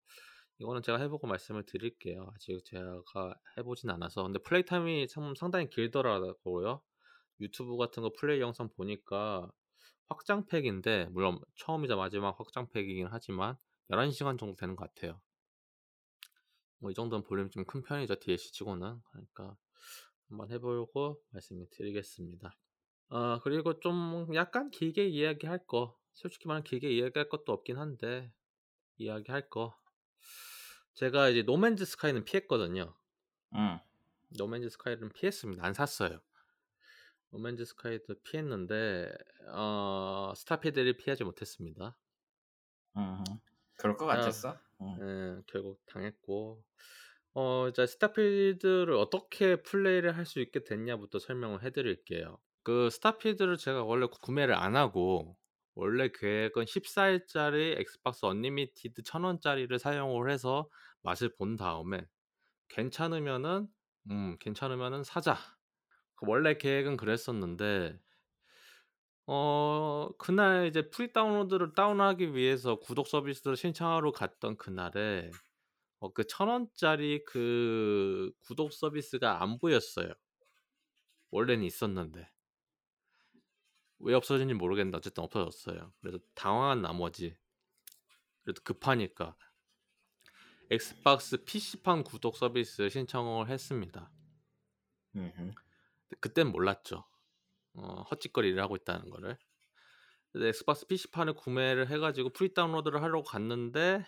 [0.60, 2.32] 이거는 제가 해 보고 말씀을 드릴게요.
[2.36, 4.24] 아직 제가 해 보진 않아서.
[4.24, 6.84] 근데 플레이 타임이 참 상당히 길더라고요.
[7.42, 9.52] 유튜브 같은 거 플레이 영상 보니까
[10.10, 13.58] 확장팩인데 물론 처음이자 마지막 확장팩이긴 하지만
[13.90, 15.22] 11 시간 정도 되는 것 같아요.
[16.80, 19.00] 뭐 이 정도는 볼륨이 좀 큰 편이죠, DLC 치고는.
[19.12, 19.56] 그러니까
[20.30, 22.58] 한번 해 보고 말씀을 드리겠습니다.
[23.10, 28.32] 어 그리고 좀 약간 길게 이야기할 거 솔직히 말하면 길게 이야기할 것도 없긴 한데
[28.98, 29.76] 이야기할 거
[30.94, 32.96] 제가 이제 노맨즈 스카이는 피했거든요.
[33.56, 33.80] 음.
[34.38, 35.64] 노맨즈 스카이는 피했습니다.
[35.66, 36.22] 안 샀어요.
[37.32, 39.14] 노맨즈 스카이도 피했는데
[39.54, 41.98] 어 스타필드를 피하지 못했습니다.
[42.98, 43.24] 음음.
[43.78, 44.60] 그럴 것아 같았어.
[44.82, 45.02] 음.
[45.02, 46.64] 예 결국 당했고
[47.36, 52.40] 어 이제 Starfield를 어떻게 플레이를 할 수 있게 됐냐부터 설명을 해 드릴게요.
[52.64, 55.38] 그 Starfield를 제가 원래 구매를 안 하고
[55.76, 60.70] 원래 계획은 14 일짜리 Xbox Unlimited 1,000 원짜리를 사용을 해서
[61.04, 62.08] 맛을 본 다음에
[62.70, 63.68] 괜찮으면은
[64.12, 65.38] 음 괜찮으면은 사자.
[66.22, 68.00] 그 원래 계획은 그랬었는데
[69.26, 75.32] 어 그날 이제 pre-download를 다운하기 위해서 구독 서비스를 신청하러 갔던 그날에
[76.00, 80.14] 어그1,000 원짜리 그 구독 서비스가 안 보였어요.
[81.32, 82.30] 원래는 있었는데.
[84.00, 85.94] 왜 없어졌는지 모르겠는데 어쨌든 없어졌어요.
[86.02, 87.38] 그래서 당황한 나머지
[88.44, 89.36] 그래도 급하니까
[90.72, 94.12] Xbox PC판 구독 서비스 신청을 했습니다.
[95.16, 95.54] 음흠.
[96.20, 97.06] 그땐 몰랐죠.
[97.76, 99.38] 어 헛짓거리를 하고 있다는 거를.
[100.32, 104.06] 그래서 Xbox PC판을 구매를 해 가지고 pre-download를 하려고 갔는데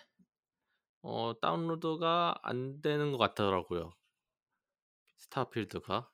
[1.02, 3.92] 어 다운로드가 안 되는 것 같더라고요.
[5.18, 6.10] Starfield가.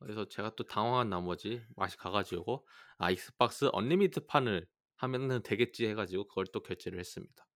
[0.00, 2.66] 그래서 제가 또 당황한 나머지 맛이 가 가지고
[2.98, 4.66] '아 Xbox Unlimited판을
[4.96, 7.46] 하면은 되겠지.' 해 가지고 그걸 또 결제를 했습니다.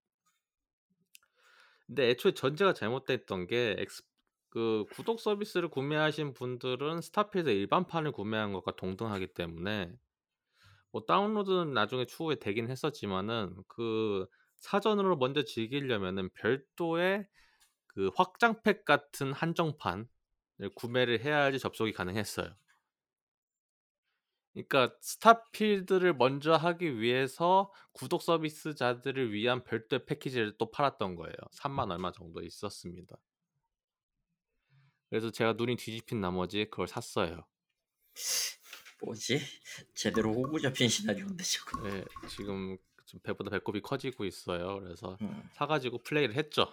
[1.87, 4.03] 근데 애초에 전제가 잘못됐던 게 엑스
[4.53, 9.91] 그 구독 서비스를 구매하신 분들은 Starfield 일반판을 구매한 것과 동등하기 때문에
[10.91, 14.27] 뭐 다운로드는 나중에 추후에 되긴 했었지만은 그
[14.59, 17.27] 사전으로 먼저 즐기려면은 별도의
[17.87, 20.05] 그 확장팩 같은 한정판을
[20.75, 22.55] 구매를 해야지 접속이 가능했어요.
[24.53, 31.37] 그러니까 스타필드를 먼저 하기 위해서 구독 서비스자들을 위한 별도의 패키지를 또 팔았던 거예요.
[31.53, 33.17] 3만 얼마 정도 있었습니다.
[35.12, 37.44] 그래서 제가 눈이 뒤집힌 나머지 그걸 샀어요.
[39.03, 39.42] 뭐지?
[39.94, 41.87] 제대로 호구 잡힌 시나리오인데 저거.
[41.90, 42.03] 예.
[42.31, 44.81] 지금 좀 배보다 배꼽이 커지고 있어요.
[44.81, 45.51] 그래서 음.
[45.53, 46.72] 사 가지고 플레이를 했죠.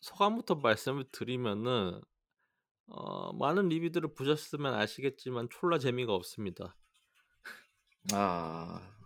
[0.00, 2.00] 소감부터 말씀을 드리면은
[2.88, 6.76] 어 많은 리뷰들을 보셨으면 아시겠지만 졸라 재미가 없습니다.
[8.12, 8.96] 아.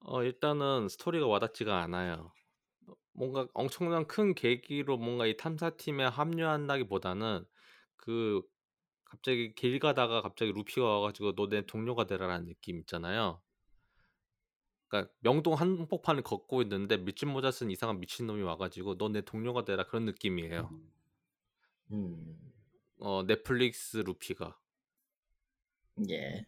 [0.00, 2.30] 어 일단은 스토리가 와닿지가 않아요.
[3.12, 7.44] 뭔가 엄청난 큰 계기로 뭔가 이 탐사팀에 합류한다기보다는
[7.96, 8.42] 그
[9.04, 13.42] 갑자기 길 가다가 갑자기 루피가 와 가지고 "너 내 동료가 되라."라는 느낌 있잖아요.
[14.88, 19.20] 그러니까 명동 한복판을 걷고 있는데 밑줄 모자 쓴 이상한 미친 놈이 와 가지고 "너 내
[19.22, 20.70] 동료가 되라." 그런 느낌이에요.
[21.92, 22.36] 음.
[22.98, 24.58] 어 넷플릭스 루피가.
[26.08, 26.44] 예.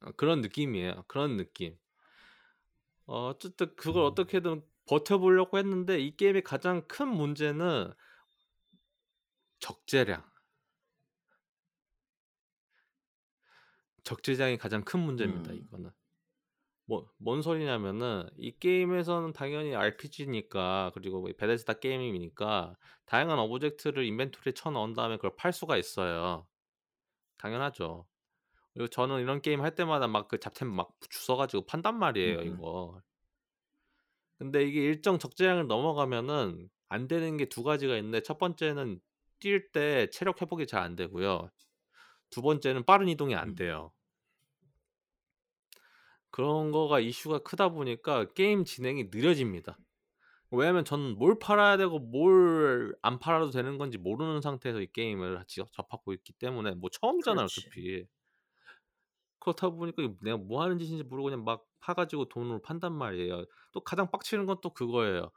[0.00, 1.04] 어 그런 느낌이에요.
[1.08, 1.76] 그런 느낌.
[3.06, 4.06] 어 어쨌든 그걸 음.
[4.06, 7.92] 어떻게든 버텨 보려고 했는데 이 게임의 가장 큰 문제는
[9.58, 10.22] 적재량.
[14.04, 15.56] 적재량이 가장 큰 문제입니다 음.
[15.66, 15.90] 이거는.
[16.86, 24.70] 뭐 뭔 소리냐면은 이 게임에서는 당연히 RPG니까 그리고 뭐 Bethesda 게임이니까 다양한 object를 inventory에 쳐
[24.70, 26.46] 넣은 다음에 그걸 팔 수가 있어요.
[27.38, 28.06] 당연하죠.
[28.74, 32.42] 그리고 저는 이런 게임 할 때마다 막 그 잡템 막 주워 가지고 판단 말이에요 음음.
[32.42, 33.02] 이거.
[34.38, 39.00] 근데 이게 일정 적재량을 넘어가면은 안 되는 게 두 가지가 있는데 첫 번째는
[39.40, 41.50] 뛸 때 체력 회복이 잘 안 되고요.
[42.30, 43.54] 두 번째는 빠른 이동이 안 음.
[43.54, 43.92] 돼요.
[46.30, 49.78] 그런 거가 이슈가 크다 보니까 게임 진행이 느려집니다.
[50.50, 55.62] 왜냐면 저는 뭘 팔아야 되고 뭘 안 팔아도 되는 건지 모르는 상태에서 이 게임을 지
[55.72, 57.60] 접하고 있기 때문에 뭐 처음이잖아요 그렇지.
[57.60, 58.06] 어차피.
[59.44, 63.44] 그렇다 보니까 내가 뭐 하는 짓인지 모르고 그냥 막 파 가지고 돈으로 판단 말이에요.
[63.72, 65.30] 또 가장 빡치는 건 또 그거예요.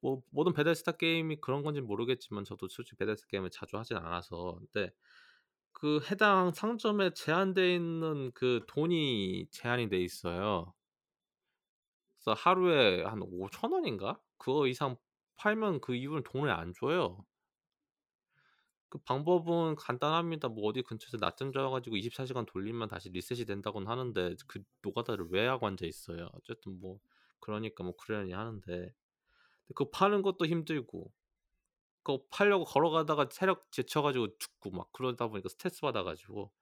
[0.00, 4.92] 뭐 모든 베데스다 게임이 그런 건진 모르겠지만 저도 솔직히 베데스다 게임을 자주 하진 않아서 근데
[5.72, 10.74] 그 해당 상점에 제한돼 있는 그 돈이 제한이 돼 있어요.
[12.18, 14.20] 그래서 하루에 한5,000 원인가?
[14.38, 14.96] 그거 이상
[15.36, 17.24] 팔면 그 이후로는 돈을 안 줘요.
[18.92, 20.48] 그 방법은 간단합니다.
[20.48, 25.28] 뭐 어디 근처에서 낮잠 자고 가지고 24 시간 돌리면 다시 리셋이 된다고는 하는데 그 노가다를
[25.30, 26.28] 왜 하고 앉아 있어요.
[26.34, 26.98] 어쨌든 뭐
[27.40, 28.92] 그러니까 뭐 그러려니 하는데
[29.68, 31.12] 그거 파는 것도 힘들고
[32.04, 36.52] 그거 팔려고 걸어가다가 체력 지쳐 가지고 죽고 막 그러다 보니까 스트레스 받아 가지고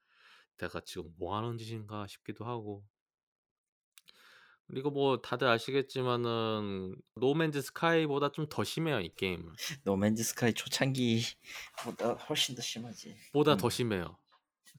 [0.58, 2.84] '내가 지금 뭐 하는 짓인가?' 싶기도 하고.
[4.70, 9.52] 그리고 뭐 다들 아시겠지만은 노맨즈 스카이보다 좀 더 심해요 이 게임은.
[9.85, 13.16] 노맨즈 스카이 초창기보다 훨씬 더 심하지.
[13.33, 13.70] 보다 더 음.
[13.70, 14.18] 심해요.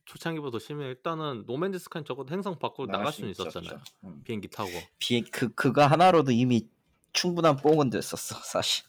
[0.06, 0.90] 초창기보다 더 심해요.
[0.90, 3.82] 일단은 노맨즈 스카이는 적어도 행성 밖으로 나갈 나갈 수는 있었잖아요.
[4.06, 4.22] 음.
[4.24, 4.70] 비행기 타고.
[5.00, 6.68] 비행 그 그거 하나로도 이미
[7.14, 8.86] 충분한 뽕은 됐었어 사실.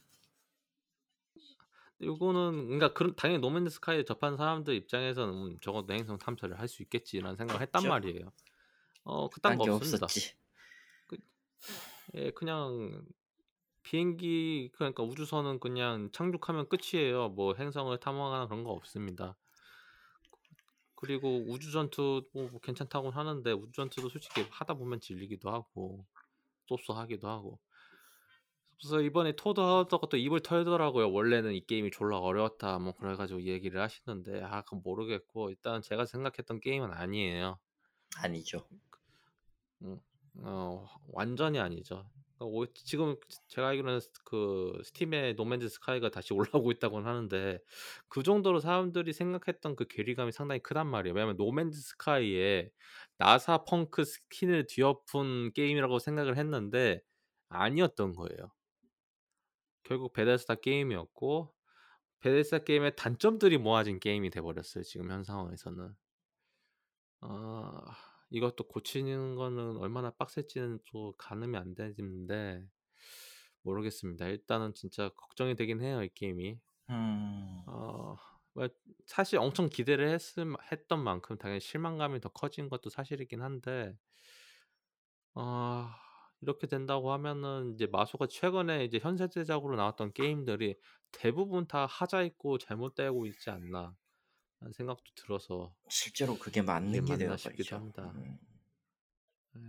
[2.03, 6.83] 요거는 그러니까 그런 당연히 노맨즈 스카이에 접한 사람들 입장에서는 '음 적어도 행성 탐사를 할 수
[6.83, 7.89] 있겠지.'라는 생각을 했단 그쵸.
[7.89, 8.33] 말이에요.
[9.05, 10.07] 어 그딴 딴거게 없습니다.
[10.07, 10.35] 없었지.
[12.13, 13.05] 그예 그냥
[13.83, 17.31] 비행기 그러니까 우주선은 그냥 착륙하면 끝이에요.
[17.31, 19.37] 뭐 행성을 탐험하거나 그런 거 없습니다.
[20.95, 26.07] 그리고 우주 전투 뭐 괜찮다고는 하는데 우주 전투도 솔직히 하다 보면 질리기도 하고
[26.69, 27.59] so so하기도 하고.
[28.79, 31.13] 그래서 이번에 토드 하우더가 또 입을 털더라고요.
[31.13, 36.05] "원래는 이 게임이 졸라 어려웠다." 뭐 그래 가지고 얘기를 하시는데 아 그건 모르겠고 일단은 제가
[36.05, 37.59] 생각했던 게임은 아니에요.
[38.17, 38.67] 아니죠.
[39.83, 40.01] 음
[40.35, 42.11] 어 완전히 아니죠.
[42.39, 43.17] 그러니까 오 지금
[43.49, 47.59] 제가 알기로는 스그 Steam에 No Man's Sky가 다시 올라오고 있다고는 하는데
[48.09, 51.15] 그 정도로 사람들이 생각했던 그 괴리감이 상당히 크단 말이에요.
[51.15, 52.71] 왜냐면 No Man's Sky에
[53.19, 57.03] 나사 펑크 스킨을 뒤엎은 게임이라고 생각을 했는데
[57.49, 58.53] 아니었던 거예요.
[59.85, 61.55] 결국 베데스다 게임이었고
[62.21, 65.95] 베데스다 게임의 단점들이 모아진 게임이 돼 버렸어요 지금 현 상황에서는.
[67.21, 67.97] 아
[68.33, 72.67] 이것도 고치는 거는 얼마나 빡셀지는 또 가늠이 안 되는데
[73.63, 74.27] 모르겠습니다.
[74.29, 76.59] 일단은 진짜 걱정이 되긴 해요 이 게임이.
[76.91, 77.63] 음.
[77.67, 78.69] 어뭐
[79.07, 83.97] 사실 엄청 기대를 했음 했던 만큼 당연히 실망감이 더 커진 것도 사실이긴 한데
[85.35, 85.99] 아
[86.41, 90.77] 이렇게 된다고 하면은 이제 마소가 최근에 이제 현세 제작으로 나왔던 게임들이
[91.13, 93.95] 대부분 다 하자 있고 잘못되고 있지 않나
[94.63, 97.77] 하는 생각도 들어서 실제로 그게 맞는 게 맞나 싶기도.
[97.77, 98.13] 합니다.
[98.15, 98.39] 음.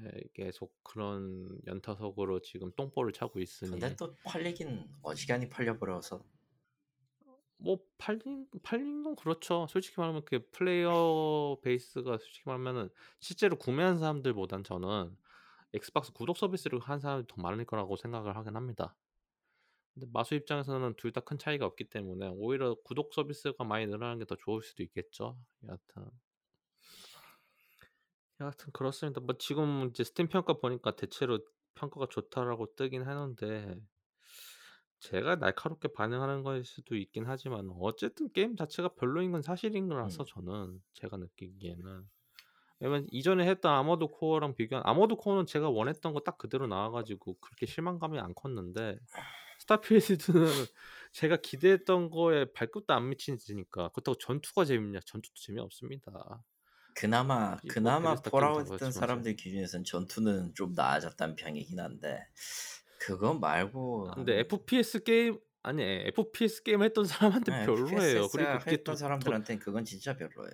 [0.05, 6.23] 예 계속 그런 연타석으로 지금 똥볼을 차고 근데 있으니 또 팔리긴 어지간히 팔려 버려서
[7.57, 9.67] 뭐 팔린 팔린 건 그렇죠.
[9.69, 15.17] 솔직히 말하면 그 player base가 솔직히 말하면은 실제로 구매한 사람들보단 저는
[15.73, 18.95] Xbox 구독 서비스를 한 사람이 더 많을 거라고 생각을 하긴 합니다.
[19.93, 24.25] 근데 마소 입장에서는 둘 다 큰 차이가 없기 때문에 오히려 구독 서비스가 많이 늘어나는 게
[24.25, 25.37] 더 좋을 수도 있겠죠.
[25.67, 26.05] 여하튼
[28.41, 29.21] 여하튼 그렇습니다.
[29.21, 31.39] 뭐 지금 이제 스팀 평가 보니까 대체로
[31.75, 33.75] 평가가 좋다라고 뜨긴 하는데
[34.99, 40.25] 제가 날카롭게 반응하는 거일 수도 있긴 하지만 어쨌든 게임 자체가 별로인 건 사실인 거라서 음.
[40.27, 42.09] 저는 제가 느끼기에는.
[42.79, 47.35] 왜냐면 이전에 했던 Armored Core랑 비교하면 아머드 코어는 제가 원했던 거 딱 그대로 나와 가지고
[47.39, 48.97] 그렇게 실망감이 안 컸는데
[49.59, 50.45] Starfield는
[51.13, 54.99] 제가 기대했던 거에 발끝도 안 미치니까 그렇다고 전투가 재밌냐?
[55.05, 56.43] 전투도 재미없습니다.
[56.95, 62.27] 그나마 이뭐 그나마 베데스다 게임도 폴아웃 했던 그렇지만 사람들 기준에선 전투는 좀 나아졌다는 평이긴 한데
[62.99, 68.27] 그거 말고 아 근데 FPS 게임 아니 FPS 게임 했던 사람한테는 네, 별로예요.
[68.29, 70.53] 그리고 그게 했던 또더 사람들한테는 그건 진짜 별로예요.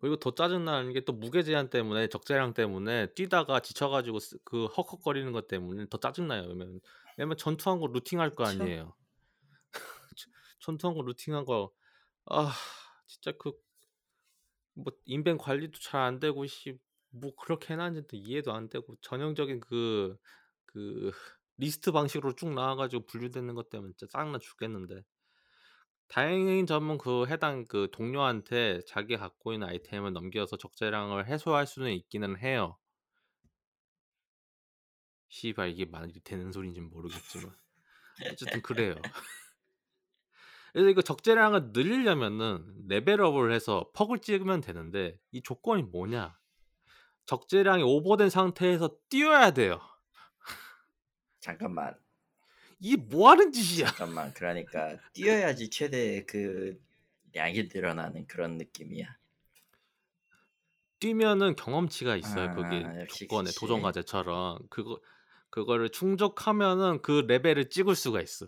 [0.00, 5.30] 그리고 더 짜증나는 게 또 무게 제한 때문에 적재량 때문에 뛰다가 지쳐 가지고 쓰그 헉헉거리는
[5.32, 6.42] 것 때문에 더 짜증나요.
[6.42, 6.80] 왜냐면
[7.20, 8.44] 왜냐면 전투한 거 루팅할 거.
[8.46, 8.94] 아니에요.
[10.16, 11.72] 전 전투한 거 루팅한 거
[12.26, 12.52] 아
[13.08, 13.52] 진짜 그
[14.74, 16.78] 뭐 인벤 관리도 잘 안 되고 씨
[17.12, 21.10] 뭐 그렇게 해 놨는지도 이해도 안 되고 전형적인 그그
[21.58, 25.02] 리스트 방식으로 쭉 나와 가지고 분류되는 것 때문에 진짜 짜증나 죽겠는데.
[26.08, 32.38] 다행인 점은 그 해당 그 동료한테 자기가 갖고 있는 아이템을 넘겨서 적재량을 해소할 수는 있기는
[32.38, 32.76] 해요.
[35.30, 37.54] 씨발 이게 말이 되는 소리인지는 모르겠지만
[38.30, 38.94] 어쨌든 그래요.
[40.72, 46.38] 그래서 이거 적재량을 늘리려면은 레벨업을 해서 퍽을 찍으면 되는데 이 조건이 뭐냐?
[47.26, 49.80] 적재량이 오버된 상태에서 뛰어야 돼요.
[51.40, 51.94] 잠깐만.
[52.78, 53.86] 이게 뭐 하는 짓이야?
[53.86, 54.32] 잠깐만.
[54.34, 56.80] 그러니까 뛰어야지 최대 그
[57.32, 59.06] 량이 늘어나는 그런 느낌이야.
[60.98, 62.54] 뛰면은 경험치가 있어요.
[62.54, 63.80] 그게 아 역시 조건에 도전.
[63.80, 64.68] 과제처럼.
[64.68, 65.00] 그거
[65.50, 68.46] 그거를 충족하면은 그 레벨을 찍을 수가 있어.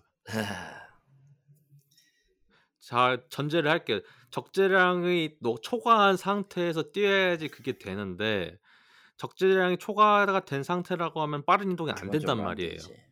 [2.80, 4.00] 자 전제를 할게요.
[4.30, 8.58] 적재량이 노 초과한 상태에서 뛰어야지 그게 되는데
[9.16, 12.72] 적재량이 초과가 된 상태라고 하면 빠른 이동이 안 된단 말이에요.
[12.72, 13.11] 되지.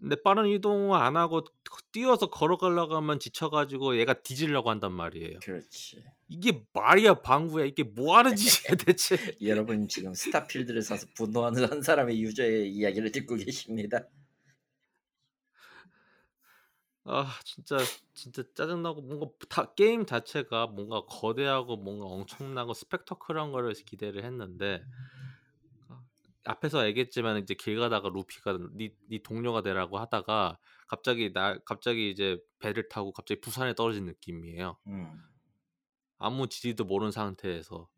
[0.00, 1.50] 근데 빠른 이동을 안 하고 거
[1.92, 5.38] 뛰어서 걸어가려고 하면 지쳐 가지고 얘가 뒤지려고 한단 말이에요.
[5.42, 6.02] 그렇지.
[6.28, 7.64] 이게 말이야 방구야.
[7.64, 9.16] 이게 뭐 하는 짓이야 대체.
[9.42, 14.08] 여러분 지금 스타필드를 사서 분노하는 한 사람의 유저의 이야기를 듣고 계십니다.
[17.06, 17.76] 아 진짜
[18.14, 24.86] 진짜 짜증나고 뭔가 다 게임 자체가 뭔가 거대하고 뭔가 엄청나고 스펙터클한 거를 기대를 했는데 아
[26.44, 32.38] 앞에서 얘기했지만 이제 길 가다가 루피가 "네 네 동료가 되라."고 하다가 갑자기 날 갑자기 이제
[32.60, 34.78] 배를 타고 갑자기 부산에 떨어진 느낌이에요.
[34.86, 35.24] 음.
[36.18, 37.88] 아무 지리도 모르는 상태에서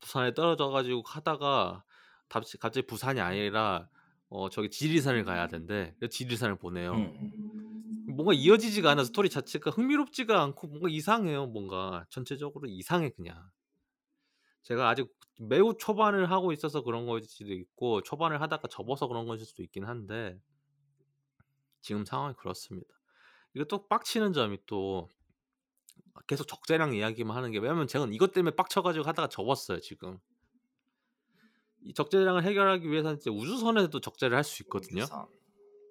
[0.00, 1.84] 부산에 떨어져 가지고 하다가
[2.28, 3.90] 갑자기 부산이 아니라
[4.30, 5.94] 어 저기 지리산을 가야 된대.
[6.10, 6.94] 지리산을 보내요.
[6.96, 8.16] 음.
[8.16, 12.06] 뭔가 이어지지가 않아 스토리 자체가 흥미롭지가 않고 뭔가 이상해요 뭔가.
[12.10, 13.50] 전체적으로 이상해 그냥.
[14.62, 15.08] 제가 아직
[15.40, 19.84] 매우 초반을 하고 있어서 그런 거일 수도 있고 초반을 하다가 접어서 그런 거일 수도 있긴
[19.84, 20.38] 한데
[21.80, 22.88] 지금 상황이 그렇습니다.
[23.54, 25.08] 이거 또 빡치는 점이 또아
[26.26, 30.18] 계속 적재량 이야기만 하는 게 왜냐면 제가 이것 때문에 빡쳐 가지고 하다가 접었어요 지금.
[31.84, 35.02] 이 적재량을 해결하기 위해서는 이제 우주선에도 적재를 할 수 있거든요.
[35.02, 35.26] 우주선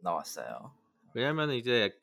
[0.01, 0.73] 나왔어요.
[1.13, 2.00] 왜냐면은 이제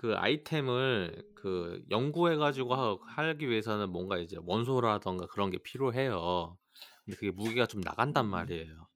[0.00, 6.56] 그 아이템을 그 연구해 가지고 하 하기 위해서는 뭔가 이제 원소라든가 그런 게 필요해요.
[7.04, 8.30] 근데 그게 무게가 좀 나간단 음.
[8.30, 8.88] 말이에요.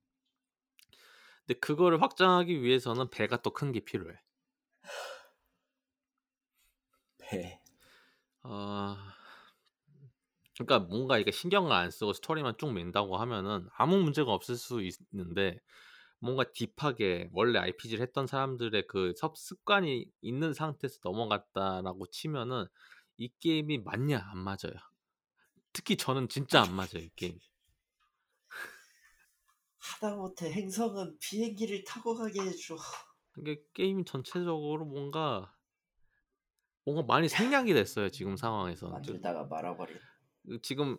[1.46, 4.14] 근데 그거를 확장하기 위해서는 배가 또 큰 게 필요해.
[7.18, 7.60] 배.
[8.44, 9.14] 아
[10.56, 14.80] 그러니까 뭔가 이게 신경을 안 쓰고 스토리만 쭉 민다고 하면은 아무 문제가 없을 수
[15.12, 15.58] 있는데
[16.24, 22.66] 뭔가 딥하게 원래 RPG를 했던 사람들의 그 섭 습관이 있는 상태에서 넘어갔다라고 치면은
[23.18, 24.74] 이 게임이 맞냐 안 맞아요.
[25.74, 27.38] 특히 저는 진짜 안 맞아요 이 게임이.
[29.78, 32.76] 하다못해 행성은 비행기를 타고 가게 해 줘.
[33.36, 35.54] 이게 게임이 전체적으로 뭔가
[36.84, 38.88] 뭔가 많이 생략이 됐어요 지금 상황에서.
[39.02, 39.98] 저 만들다가 말아버린.
[40.46, 40.98] 그 지금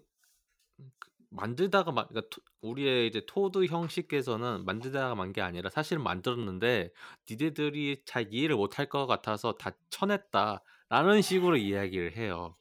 [1.36, 6.92] 만들다가 마 그러니까 토 우리의 이제 토드 형식께서는 만들다가 만 게 아니라 사실은 만들었는데
[7.30, 12.56] "니네들이 잘 이해를 못할 것 같아서 다 쳐냈다."라는 식으로 이야기를 해요.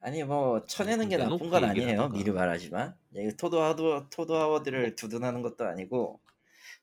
[0.00, 2.08] 아니 뭐음 쳐내는 게 나쁜 건 아니에요.
[2.10, 2.30] 미리.
[2.32, 2.96] 말하지만.
[3.16, 6.20] 예 토드 하드 토드 하워드를 두둔하는 것도 아니고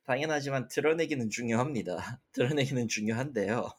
[0.05, 1.97] 당연하지만 드러내기는 중요합니다.
[2.34, 3.70] 드러내기는 중요한데요.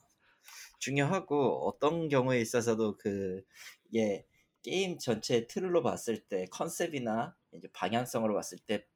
[0.79, 3.43] 중요하고 어떤 경우에 있어서도 그
[3.91, 4.27] 이게
[4.63, 8.87] 게임 전체 틀로 봤을 때 컨셉이나 이제 방향성으로 봤을 때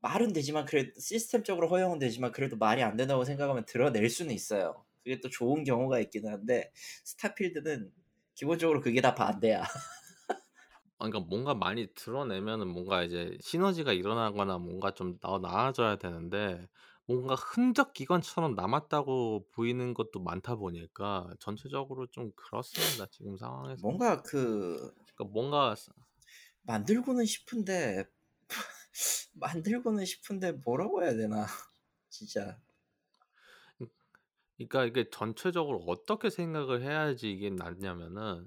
[0.00, 4.84] 말은 되지만 그래도 시스템적으로 허용은 되지만 그래도 말이 안 된다고 생각하면 드러낼 수는 있어요.
[5.04, 6.70] 그게 또 좋은 경우가 있기는 한데
[7.04, 7.92] 스타필드는
[8.34, 9.62] 기본적으로 그게 다 반대야.
[10.98, 16.68] 아 그러니까 뭔가 많이 드러내면은 뭔가 이제 시너지가 일어나거나 뭔가 좀더 나아져야 되는데
[17.06, 23.88] 뭔가 흔적 기관처럼 남았다고 보이는 것도 많다 보니까 전체적으로 좀 그렇습니다 지금 상황에서.
[23.88, 25.90] 뭔가 그 그러니까 뭔가 스
[26.62, 28.04] 만들고는 싶은데
[29.34, 31.46] 만들고는 싶은데 뭐라고 해야 되나
[32.08, 32.58] 진짜.
[34.56, 38.46] 그러니까 이게 전체적으로 어떻게 생각을 해야지 이게 낫냐면은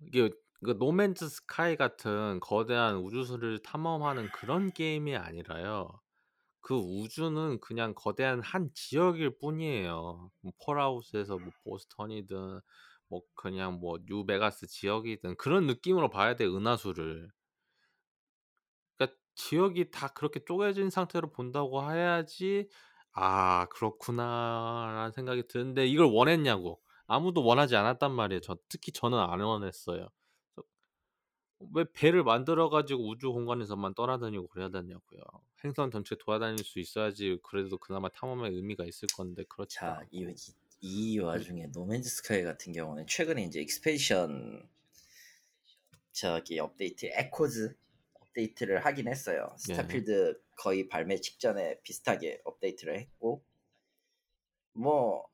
[0.00, 0.30] 이게
[0.64, 6.00] 그 노맨즈 스카이 같은 거대한 우주를 탐험하는 그런 게임이 아니라요.
[6.60, 10.30] 그 우주는 그냥 거대한 한 지역일 뿐이에요.
[10.40, 12.60] 뭐 폴아웃에서 뭐 보스턴이든
[13.08, 17.30] 뭐 그냥 뭐 뉴베가스 지역이든 그런 느낌으로 봐야 돼 은하수를.
[18.98, 22.68] 그러니까 지역이 다 그렇게 쪼개진 상태로 본다고 해야지
[23.12, 26.80] '아 그렇구나.'라는 생각이 드는데 이걸 원했냐고.
[27.08, 28.40] 아무도 원하지 않았단 말이에요.
[28.40, 30.08] 저 특히 저는 안 원했어요.
[31.74, 35.20] 왜 배를 만들어 가지고 우주 공간에서만 떠다니고 그래야 되냐고요.
[35.64, 40.08] 행성 전체 돌아다닐 수 있어야지 그래도 그나마 탐험의 의미가 있을 건데 자, 않고.
[40.10, 40.34] 이,
[40.88, 44.68] 이 와중에 No Man's Sky 같은 경우는 최근에 이제 expedition
[46.12, 47.76] 저기 업데이트 Echoes
[48.14, 49.48] 업데이트를 하긴 했어요.
[49.66, 49.74] 네.
[49.74, 53.42] Starfield 거의 발매 직전에 비슷하게 업데이트를 했고
[54.74, 55.28] 뭐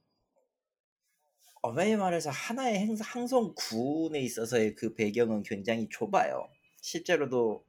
[1.60, 6.48] 엄연히 말해서 하나의 행, 항성 군에 있어서의 그 배경은 굉장히 좁아요.
[6.80, 7.62] 실제로도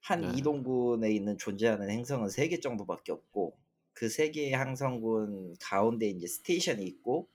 [0.00, 0.32] 한 네.
[0.36, 3.58] 이동군에 있는 존재하는 행성은 세개 정도밖에 없고
[3.96, 7.28] 그 세 개의 항성군 가운데 이제 스테이션이 있고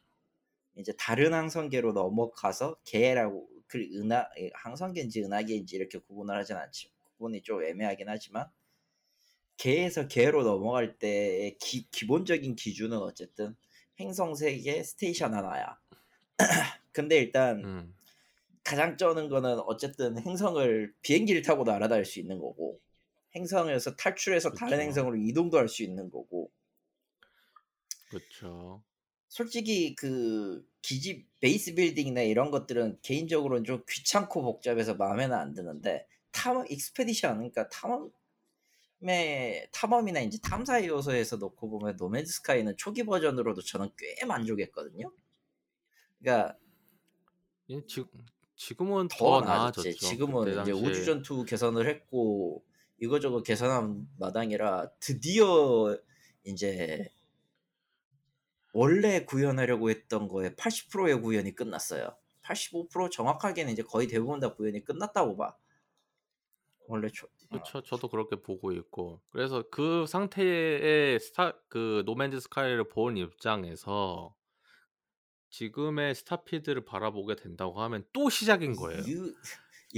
[0.76, 6.89] 이제 다른 항성계로 넘어가서 개라고 그 은하 항성계인지 은하계인지 이렇게 구분을 하진 않죠.
[7.18, 8.45] 구분이 좀 애매하긴 하지만
[9.57, 13.55] 개에서 개로 넘어갈 때의 기, 기본적인 기준은 어쨌든
[13.99, 15.80] 행성 세 개, station 하나야.
[16.91, 17.95] 근데 일단 음.
[18.64, 22.80] 가장 쩌는 거는 어쨌든 행성을 비행기를 타고도 날아다닐 수 있는 거고
[23.36, 24.82] 행성에서 탈출해서 다른 그쵸.
[24.84, 26.41] 행성으로 이동도 할 수 있는 거고
[28.12, 28.84] 그쵸.
[29.30, 36.66] 솔직히 그 기지 base building이나 이런 것들은 개인적으로는 좀 귀찮고 복잡해서 마음에는 안 드는데 탐험
[36.70, 38.12] expedition 그러니까 탐험의
[39.72, 45.12] 탐험이나 이제 탐사 요소에서 놓고 보면 노맨즈 스카이는 초기 버전으로도 저는 꽤 만족했거든요.
[46.20, 46.57] 그러니까
[47.70, 48.05] 예 지
[48.55, 49.41] 지금은 더 더.
[49.41, 49.91] 나아졌죠.
[49.93, 52.64] 지금은 이제 당시에 우주 전투 개선을 했고
[52.99, 55.97] 이거저거 개선한 마당이라 드디어
[56.43, 57.09] 이제
[58.74, 62.15] 원래 구현하려고 했던 거에 80%의 구현이 끝났어요.
[62.43, 65.55] 85% 정확하게는 이제 거의 대부분 다 구현이 끝났다고 봐.
[66.88, 67.82] 원래 초, 어, 그쵸.
[67.84, 69.22] 저도 그렇게 보고 있고.
[69.30, 74.36] 그래서 그 상태의 스타 그 노맨즈 스카이를 본 입장에서
[75.51, 79.01] 지금의 스타필드를 바라보게 된다고 하면 또 시작인 거예요.
[79.01, 79.15] 이,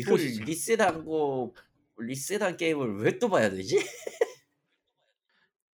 [0.06, 0.44] 또 이걸 시작.
[0.46, 1.54] 리셋한 거
[1.98, 3.78] 리셋한 게임을 왜 또 봐야 되지?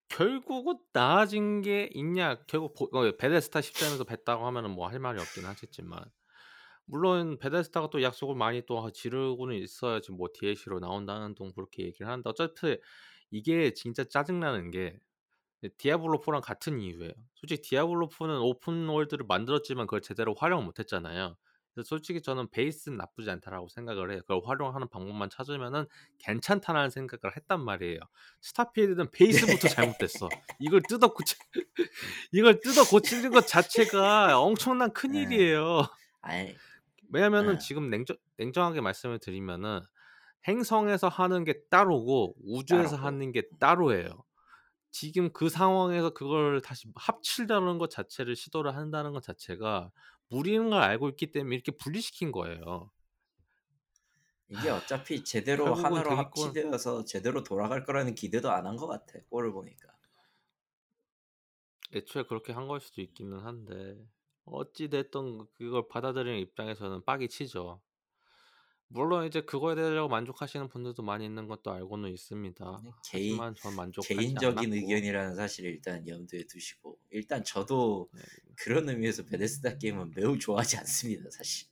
[0.09, 2.35] 결국은 나아진 게 있냐?
[2.47, 6.03] 결국 보 어 베데스다 10점에서 뱄다고 하면은 뭐 할 말이 없긴 하겠지만
[6.85, 12.29] 물론 베데스다가 또 약속을 많이 또 지르고는 있어야지 뭐 DLC로 나온다는 둥 그렇게 얘기를 하는데
[12.29, 12.77] 어차피
[13.31, 14.93] 이게 진짜 짜증나는 게 이
[15.77, 17.13] 디아블로 4랑 같은 이유예요.
[17.35, 21.37] 솔직히 디아블로 4는 open world를 만들었지만 그걸 제대로 활용을 못 했잖아요.
[21.83, 24.21] 솔직히 저는 '베이스는 나쁘지 않다.'라고 생각을 해요.
[24.21, 25.85] 그걸 활용하는 방법만 찾으면은
[26.19, 27.99] 괜찮다라는 생각을 했단 말이에요.
[28.41, 29.11] 스타필드는
[29.61, 30.29] 베이스부터 잘못됐어.
[30.59, 31.35] 이걸 뜯어 고치
[32.31, 34.93] 이걸 뜯어 고치는 것 자체가 엄청난 예.
[34.93, 35.83] 큰일이에요.
[36.21, 36.55] 아이
[37.11, 37.57] 왜냐면은 예.
[37.59, 39.81] 지금 냉정 냉정하게 말씀을 드리면은
[40.47, 43.05] 행성에서 하는 게 따로고 우주에서 따로고.
[43.05, 44.23] 하는 게 따로예요.
[44.91, 49.91] 지금 그 상황에서 그걸 다시 합치려는 것 자체를 시도를 한다는 것 자체가
[50.29, 52.91] 무리인 걸 알고 있기 때문에 이렇게 분리시킨 거예요.
[54.49, 59.19] 이게 어차피 제대로 하나로 합치되어서 제대로 돌아갈 거라는 기대도 안 한 것 같아.
[59.29, 59.97] 꼴을 보니까.
[61.93, 63.95] 애초에 그렇게 한 걸 수도 있기는 한데
[64.45, 67.81] 어찌 됐든 그걸 받아들이는 입장에서는 빡이 치죠.
[68.91, 72.77] 물론 이제 그거에 대해서 만족하시는 분들도 많이 있는 것도 알고는 있습니다.
[72.77, 78.21] 그냥 개인 하지만 전 만족하지 개인적인 않았고 의견이라는 사실을 일단 염두에 두시고 일단 저도 네.
[78.55, 81.29] 그런 의미에서 베데스다 게임은 매우 좋아하지 않습니다.
[81.29, 81.69] 사실.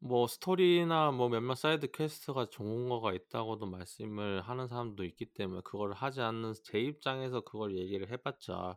[0.00, 5.94] 뭐 스토리나 뭐 몇몇 side quest가 좋은 거가 있다고도 말씀을 하는 사람도 있기 때문에 그거를
[5.94, 8.76] 하지 않는 제 입장에서 그걸 얘기를 해 봤자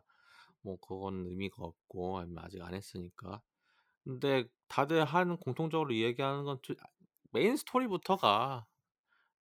[0.62, 3.42] 뭐 그건 의미가 없고 아니면 아직 안 했으니까.
[4.04, 6.76] 근데 다들 하는 공통적으로 이야기하는 건투아
[7.32, 8.66] 메인 스토리부터가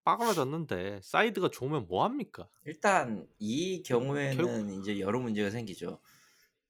[0.04, 2.50] 빠그라졌는데 사이드가 좋으면 뭐 합니까?
[2.64, 3.82] 일단 이
[4.28, 6.00] 결국 경우에는 인제 여러 문제가 생기죠.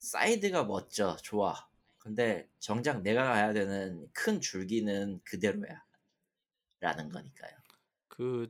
[0.01, 1.17] 사이드가 멋져.
[1.23, 1.55] 좋아.
[1.99, 5.85] 근데 정작 내가 가야 되는 큰 줄기는 그대로야.
[6.81, 7.57] 라는 거니까요.
[8.09, 8.49] 그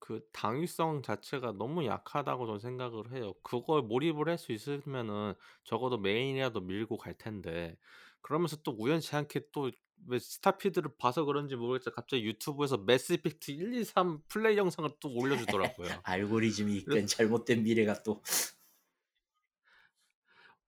[0.00, 3.34] 그 당위성 자체가 너무 약하다고 저는 생각을 해요.
[3.42, 7.76] 그걸 몰입을 할 수 있으면은 적어도 메인이라도 밀고 갈 텐데
[8.20, 9.70] 그러면서 또 우연치 않게 또
[10.06, 15.12] 왜 스타필드를 봐서 그런지 모르겠지만 갑자기 유튜브에서 매스 이펙트 1, 2, 3 플레이 영상을 또
[15.14, 15.88] 올려주더라고요.
[16.04, 18.22] 알고리즘이 이끈 잘못된 미래가 또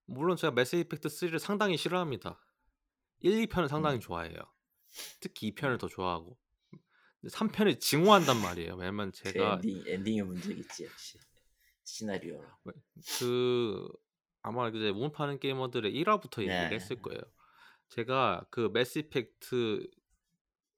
[0.07, 2.40] 물론 제가 매스 이펙트 3를 상당히 싫어합니다.
[3.20, 4.01] 1, 2편을 상당히 음.
[4.01, 4.38] 좋아해요.
[5.20, 6.36] 특히 2 편을 더 좋아하고
[7.24, 8.74] 3편을 증오한단 말이에요.
[8.76, 11.18] 왜냐면 그 제가 엔딩 엔딩의 문제겠지 역시
[11.84, 12.42] 시나리오.
[13.18, 13.88] 그
[14.42, 16.42] 아마 이제 운파는 게이머들의 1화부터 네.
[16.44, 17.20] 얘기를 했을 거예요.
[17.91, 19.86] 제가 그 매스 이펙트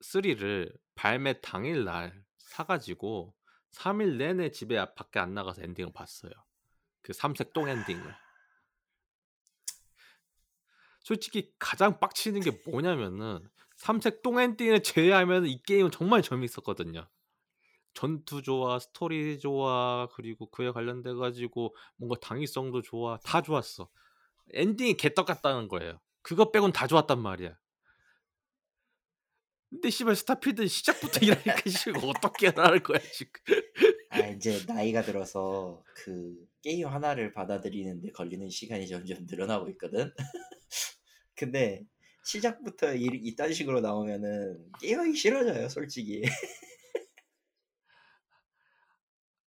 [0.01, 3.35] 3를 발매 당일 날 사가지고
[3.71, 6.33] 3일 내내 집에 앞- 밖에 안 나가서 엔딩을 봤어요.
[7.03, 8.15] 그 삼색 똥 엔딩을.
[11.01, 17.09] 솔직히 가장 빡치는 게 뭐냐면은 삼색 똥 엔딩을 제외하면 이 게임은 정말 재밌었거든요.
[17.95, 23.91] 전투 좋아, 스토리 좋아, 그리고 그에 관련돼 가지고 뭔가 당위성도 좋아, 다 좋았어.
[24.55, 26.01] 엔딩이 개떡 같다는 거예요.
[26.23, 27.57] 그거 빼곤 다 좋았단 말이야.
[29.71, 33.33] 근데 씨발 스타필드 시작부터 이러니까 씨발 어떻게 하라는 거야 지금.
[34.11, 40.13] 아 이제 나이가 들어서 그 게임 하나를 받아들이는데 걸리는 시간이 점점 늘어나고 있거든.
[41.35, 41.83] 근데
[42.25, 46.23] 시작부터 이, 이딴 식으로 나오면은 게임하기 싫어져요, 솔직히.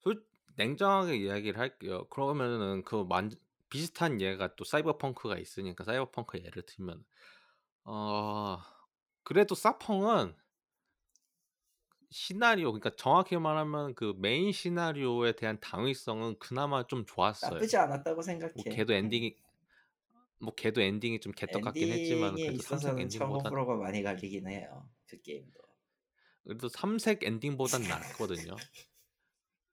[0.04, 0.24] 솔
[0.58, 2.08] 냉정하게 이야기를 할게요.
[2.10, 3.30] 그러면은 그 만
[3.76, 7.04] 비슷한 예가 또 사이버펑크가 있으니까 사이버펑크 예를 들면
[7.84, 8.58] 어
[9.24, 10.34] 그래도 사펑은
[12.10, 17.56] 시나리오 그러니까 정확히 말하면 그 메인 시나리오에 대한 당위성은 그나마 좀 좋았어요.
[17.56, 18.54] 나쁘지 않았다고 생각해.
[18.56, 18.96] 뭐 걔도 음.
[18.96, 19.36] 엔딩이
[20.40, 24.90] 뭐 걔도 엔딩이 좀 개떡 같긴 했지만 그래도 삼색 엔딩보다 1000%가 많이 갈리긴 해요.
[25.06, 25.60] 그 게임도.
[26.46, 28.56] 그래도 삼색 엔딩보단 낫거든요.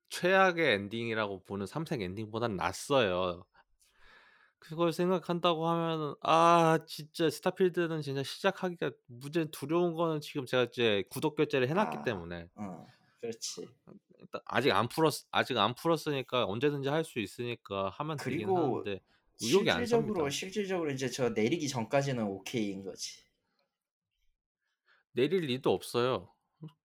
[0.08, 3.46] 최악의 엔딩이라고 보는 삼색 엔딩보단 낫어요.
[4.62, 11.34] 그걸 생각한다고 하면은 아 진짜 스타필드는 진짜 시작하기가 무지 두려운 거는 지금 제가 이제 구독
[11.34, 12.04] 결제를 해놨기 아.
[12.04, 12.86] 때문에 어,
[13.20, 13.66] 그렇지.
[14.20, 19.00] 일단 아직 안 풀었 아직 안 풀었으니까 언제든지 할 수 있으니까 하면 되긴 하는데
[19.42, 20.30] 의욕이 안 실질적으로 섭니다.
[20.30, 23.24] 실질적으로 이제 저 내리기 전까지는 오케이인 거지.
[25.10, 26.32] 내릴 리도 없어요.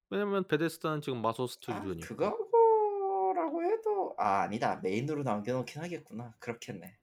[0.09, 2.07] 왜냐면 베데스다는 지금 마소 아, 스튜디오니까.
[2.07, 6.33] 그거라고 해도 아 아니다 메인으로 남겨놓긴 하겠구나.
[6.39, 6.97] 그렇겠네.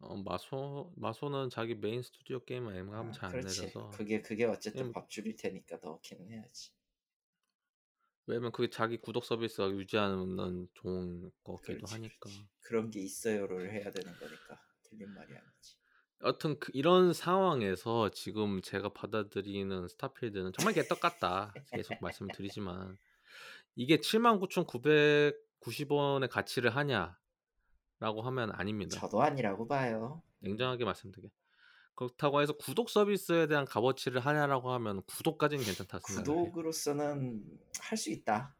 [0.00, 3.60] 어, 마소 마소는 자기 메인 스튜디오 게임을 아, 웬만하면 잘 안 그렇지.
[3.62, 4.92] 내줘서 그게 그게 어쨌든 음.
[4.92, 6.70] 밥줄일 테니까 넣기는 해야지.
[8.26, 12.14] 왜냐면 그게 자기 구독 서비스가 유지하는 좋은 거기도 그렇지, 하니까.
[12.20, 12.46] 그렇지.
[12.60, 15.76] 그런 게 있어요를 해야 되는 거니까 틀린 말이 아니지.
[16.22, 21.52] 여튼 그 이런 상황에서 지금 제가 받아들이는 스타필드는 정말 개떡 같다.
[21.72, 22.96] 계속 말씀드리지만
[23.74, 27.18] 이게 79,990원의 가치를 하냐
[28.00, 28.98] 라고 하면 아닙니다.
[28.98, 30.22] 저도 아니라고 봐요.
[30.40, 31.30] 냉정하게 말씀드릴게요.
[31.94, 36.24] 그렇다고 해서 구독 서비스에 대한 값어치를 하냐라고 하면 구독까지는 괜찮다 생각해요.
[36.24, 37.44] 구독으로서는
[37.82, 38.56] 할 수 있다.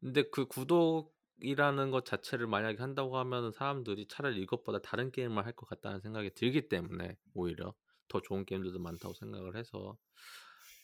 [0.00, 5.68] 근데 그 구독이라는 것 자체를 만약에 한다고 하면 사람들이 차라리 이것보다 다른 게임을 할 것
[5.68, 7.74] 같다는 생각이 들기 때문에 오히려
[8.08, 9.96] 더 좋은 게임들도 많다고 생각을 해서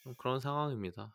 [0.04, 1.12] 좀 그런 상황입니다.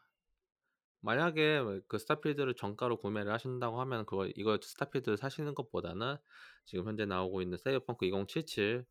[1.03, 6.15] 만약에 그 스타필드를 정가로 구매를 하신다고 하면 그거 이거 스타필드 사시는 것보다는
[6.65, 8.85] 지금 현재 나오고 있는 사이버펑크 2077을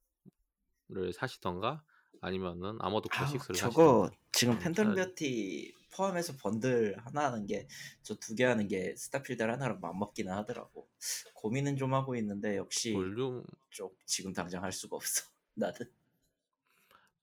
[1.14, 1.82] 사시던가
[2.20, 4.94] 아니면은 아머드 아, 코어 식스를 저거 사시던가 지금 음, 팬덤 차라리.
[4.94, 7.66] 뷰티 포함해서 번들 하나 하는 게
[8.02, 10.88] 저 두 개 하는 게 스타필드 하나로 맞먹기는 하더라고.
[11.34, 15.24] 고민은 좀 하고 있는데 역시 볼륨 좀 지금 당장 할 수가 없어.
[15.54, 15.76] 나는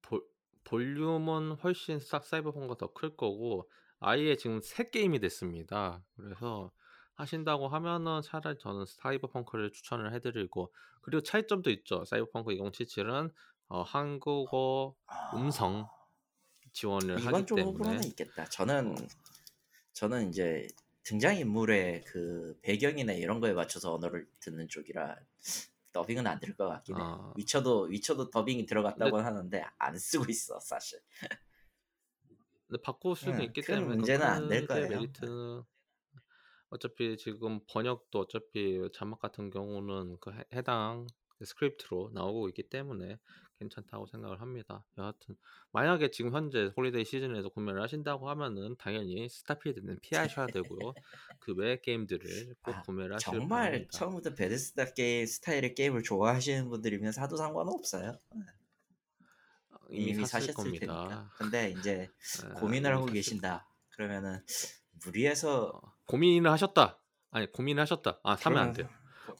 [0.01, 0.23] 볼,
[0.63, 3.69] 볼륨은 훨씬 싹 사이버펑크가 더 클 거고
[3.99, 6.03] 아예 지금 새 게임이 됐습니다.
[6.15, 6.71] 그래서
[7.15, 12.05] 하신다고 하면은 차라리 저는 사이버펑크를 추천을 해드리고 그리고 차이점도 있죠.
[12.05, 13.31] 사이버펑크 2077은
[13.67, 14.95] 어, 한국어
[15.33, 15.87] 음성
[16.73, 18.45] 지원을 아, 이건 하기 좀 때문에 호불호는 있겠다.
[18.45, 19.07] 저는 어.
[19.93, 20.67] 저는 이제
[21.03, 25.17] 등장 인물의 그 배경이나 이런 거에 맞춰서 언어를 듣는 쪽이라
[25.91, 27.01] 더빙은 안 될 것 같긴 해.
[27.03, 27.33] 아.
[27.35, 30.99] 위쳐도 위쳐도 더빙이 들어갔다고는 하는데 안 쓰고 있어 사실.
[32.83, 34.87] 바꿀 수는 응, 있기 큰 때문에 문제는 안될 크게 거예요.
[34.87, 35.63] 메리트는
[36.69, 41.07] 어차피 지금 번역도 어차피 자막 같은 경우는 그 해- 해당
[41.43, 43.17] 스크립트로 나오고 있기 때문에
[43.59, 44.85] 괜찮다고 생각을 합니다.
[44.97, 45.35] 여하튼
[45.71, 50.95] 만약에 지금 현재 holiday season에서 구매를 하신다고 하면은 당연히 스타필드는 피하셔야 되고요.
[51.39, 53.89] 그 외의 게임들을 꼭 아, 구매를 하시길 정말 바랍니다.
[53.91, 58.19] 처음부터 베데스다 게임 스타일의 게임을 좋아하시는 분들이면 사도 상관은 없어요.
[59.91, 60.85] 이미, 이미 사셨을 겁니다.
[60.85, 61.31] 테니까.
[61.37, 62.09] 근데 이제
[62.45, 63.67] 예, 고민을 하고 계신다.
[63.89, 64.43] 그러면은
[65.05, 66.99] 무리해서 어, 고민을 하셨다.
[67.31, 68.19] 아니 고민을 하셨다.
[68.23, 68.89] 아 사면 안 돼요.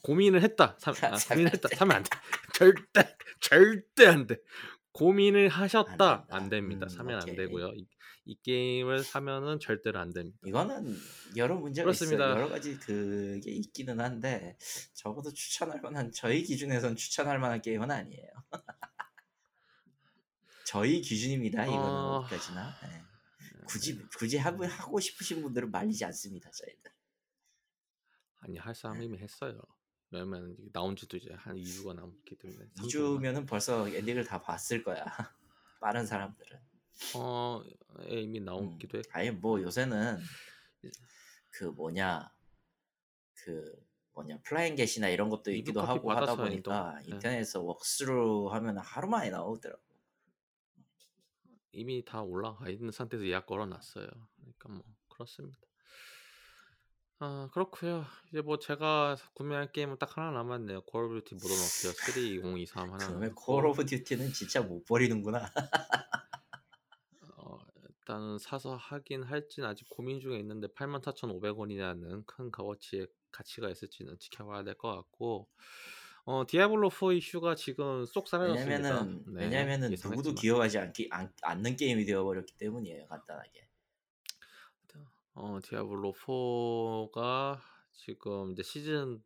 [0.02, 0.76] 고민을 했다.
[0.80, 1.68] 사, 아, 고민을 안 했다.
[1.68, 1.76] 돼.
[1.76, 2.10] 사면 안 돼.
[2.54, 4.36] 절대 절대 안 돼.
[4.92, 5.88] 고민을 안 하셨다.
[5.88, 6.26] 된다.
[6.30, 6.86] 안 됩니다.
[6.86, 7.36] 음, 사면 안 오케이.
[7.36, 7.72] 되고요.
[7.74, 7.86] 이,
[8.26, 10.36] 이 게임을 사면은 절대로 안 됩니다.
[10.44, 10.96] 이거는
[11.36, 12.26] 여러 문제가 그렇습니다.
[12.26, 12.36] 있어요.
[12.36, 14.56] 여러 가지 그게 있기는 한데
[14.94, 18.28] 적어도 추천할 만한 저희 기준에선 추천할 만한 게임은 아니에요.
[20.70, 21.64] 저희 기준입니다.
[21.64, 23.02] 이거는 어, 어디까지나 네.
[23.66, 26.48] 굳이 굳이 하고 하고 싶으신 분들은 말리지 않습니다.
[26.48, 26.82] 저희는.
[28.38, 29.06] 아니 할 사람 네.
[29.06, 29.60] 이미 했어요.
[30.12, 35.04] 왜냐면 나온 지도 이제 한 2주가 남기 때문에 3주가 2주면은 벌써 엔딩을 다 봤을 거야.
[35.80, 36.60] 빠른 사람들은.
[37.16, 37.64] 어
[38.08, 38.44] 예, 이미 음.
[38.44, 40.20] 나오기도 했고 아니 뭐 요새는
[41.50, 42.32] 그 뭐냐
[43.34, 43.74] 그
[44.12, 46.98] 뭐냐 flying get이나 이런 것도 있기도 하고 하다 보니까 또.
[46.98, 47.14] 네.
[47.16, 49.89] 인터넷에서 walkthrough 하면 하루 만에 나오더라고.
[51.72, 54.06] 이미 다 올라가 있는 상태에서 예약 걸어놨어요.
[54.36, 55.58] 그러니까 뭐 그렇습니다.
[57.18, 58.04] 아 그렇고요.
[58.30, 60.82] 이제 뭐 제가 구매할 게임은 딱 하나 남았네요.
[60.82, 65.50] 콜 오브 듀티 모던 워페어 3 2023 하나 그러면 콜 오브 듀티는 진짜 못 버리는구나.
[67.36, 67.58] 어,
[67.88, 74.74] 일단은 사서 하긴 할지는 아직 고민 중에 있는데 84,500원이라는 큰 값어치의 가치가 있을지는 지켜봐야 될
[74.76, 75.48] 것 같고
[76.24, 78.76] 어 디아블로 4 이슈가 지금 쏙 사라졌습니다.
[78.76, 80.34] 왜냐면은 네, 왜냐면은 누구도.
[80.34, 83.06] 기억하지 않기 않, 않는 게임이 되어버렸기 때문이에요.
[83.06, 83.68] 간단하게.
[85.34, 87.60] 어 디아블로 4가
[87.92, 89.22] 지금 이제 시즌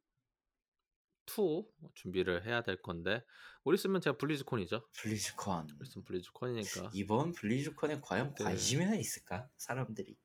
[1.26, 1.64] 2
[1.94, 3.24] 준비를 해야 될 건데
[3.64, 4.86] 우리 쓰면 제가 블리즈콘이죠.
[4.92, 8.44] 블리즈컨 우리 쓰면 블리즈콘이니까 이번 블리즈컨에 과연 네.
[8.44, 9.48] 관심이나 있을까?
[9.56, 10.16] 사람들이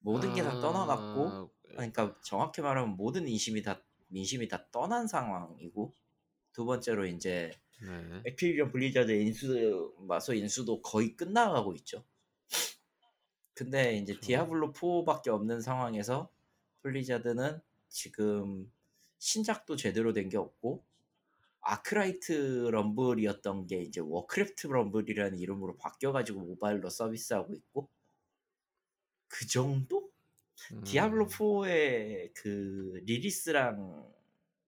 [0.00, 5.94] 모든 게다 떠나갔고 아, 그러니까 정확히 말하면 모든 인심이 다 민심이 다 떠난 상황이고
[6.52, 7.50] 두 번째로 이제
[7.80, 8.22] 네.
[8.26, 12.04] 액티비전 블리자드 인수 마소 인수도 거의 끝나가고 있죠.
[13.54, 14.26] 근데 이제 그렇죠.
[14.26, 16.30] 디아블로 4밖에 없는 상황에서
[16.82, 18.72] 블리자드는 지금
[19.18, 20.84] 신작도 제대로 된 게 없고
[21.60, 27.88] 아크라이트 럼블이었던 게 이제 워크래프트 럼블이라는 이름으로 바뀌어가지고 모바일로 서비스하고 있고
[29.28, 30.07] 그 정도?
[30.72, 34.12] 음, 디아블로 4의 그 리리스랑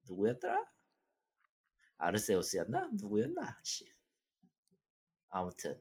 [0.07, 0.65] 누구였더라?
[1.99, 2.91] 아르세우스였나?
[2.95, 3.59] 누구였나?
[3.63, 3.87] 씨.
[5.29, 5.81] 아무튼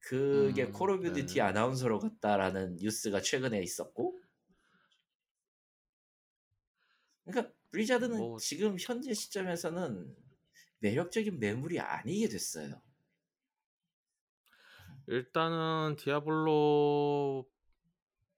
[0.00, 1.40] 그게 음, 콜 오브 듀티 네.
[1.40, 4.18] 아나운서로 갔다라는 뉴스가 최근에 있었고
[7.24, 10.16] 그러니까 블리자드는 뭐- 지금 현재 시점에서는
[10.80, 12.80] 매력적인 매물이 아니게 됐어요.
[15.06, 17.48] 일단은 디아블로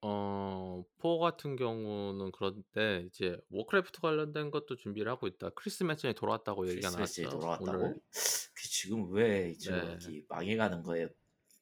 [0.03, 5.49] 어, 4 같은 경우는 그런데 이제 워크래프트 관련된 것도 준비를 하고 있다.
[5.51, 7.39] 크리스 멧젠이 돌아왔다고 얘기가 크리스마스에 나왔죠.
[7.39, 7.77] 돌아왔다고?
[7.77, 8.01] 오늘
[8.53, 9.99] 그 지금 왜 네.
[9.99, 11.07] 저기 망해가는 거에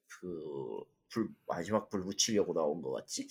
[0.07, 3.27] 그 불, 마지막 불 붙이려고 나온 거 같지?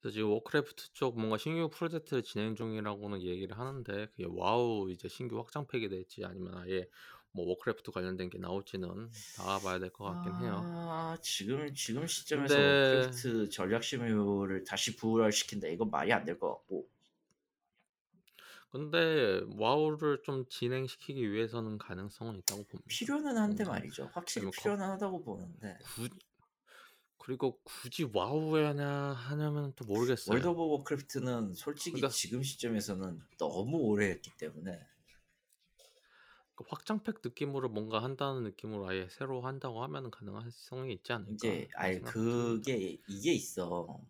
[0.00, 5.38] 그래서 지금 워크래프트 쪽 뭔가 신규 프로젝트를 진행 중이라고는 얘기를 하는데 그게 와우 이제 신규
[5.38, 6.88] 확장팩이 될지 아니면 아예
[7.32, 10.60] 뭐 워크래프트 관련된 게 나올지는 나와봐야 될 것 같긴 해요.
[10.64, 16.48] 아, 지금 지금 시점에서 근데- 워크래프트 전략 시뮬을 다시 부활시킨다 이건 말이 안 될 것
[16.48, 16.88] 같고
[18.70, 22.86] 근데 와우를 좀 진행시키기 위해서는 가능성은 있다고 봅니다.
[22.88, 24.10] 필요는 한데 말이죠.
[24.12, 26.08] 확실히 아니면 거- 필요는 하다고 보는데 구,
[27.18, 30.32] 그리고 굳이 와우 해야 하냐면 또 모르겠어요.
[30.34, 34.99] 월드 오브 워크래프트는 솔직히 그러니까- 지금 시점에서는 너무 오래 했기 때문에 그
[36.68, 41.34] 확장팩 느낌으로 뭔가 한다는 느낌으로 아예 새로 한다고 하면 가능성이 있지 않을까?
[41.34, 42.00] 이제 아예.
[42.00, 44.00] 그게 이게 있어.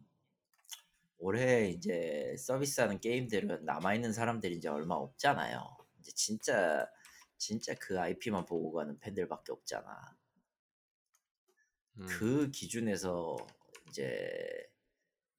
[1.19, 5.77] 올해 이제 서비스하는 게임들은 남아 있는 사람들이 이제 얼마 없잖아요.
[6.01, 6.89] 이제 진짜
[7.37, 10.17] 진짜 그 IP만 보고 가는 팬들밖에 없잖아.
[11.99, 13.37] 음, 그 기준에서
[13.89, 14.69] 이제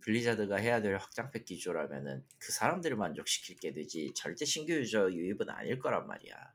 [0.01, 5.79] 블리자드가 해야 될 확장팩 기조라면은 그 사람들을 만족시킬 게 되지 절대 신규 유저 유입은 아닐
[5.79, 6.53] 거란 말이야.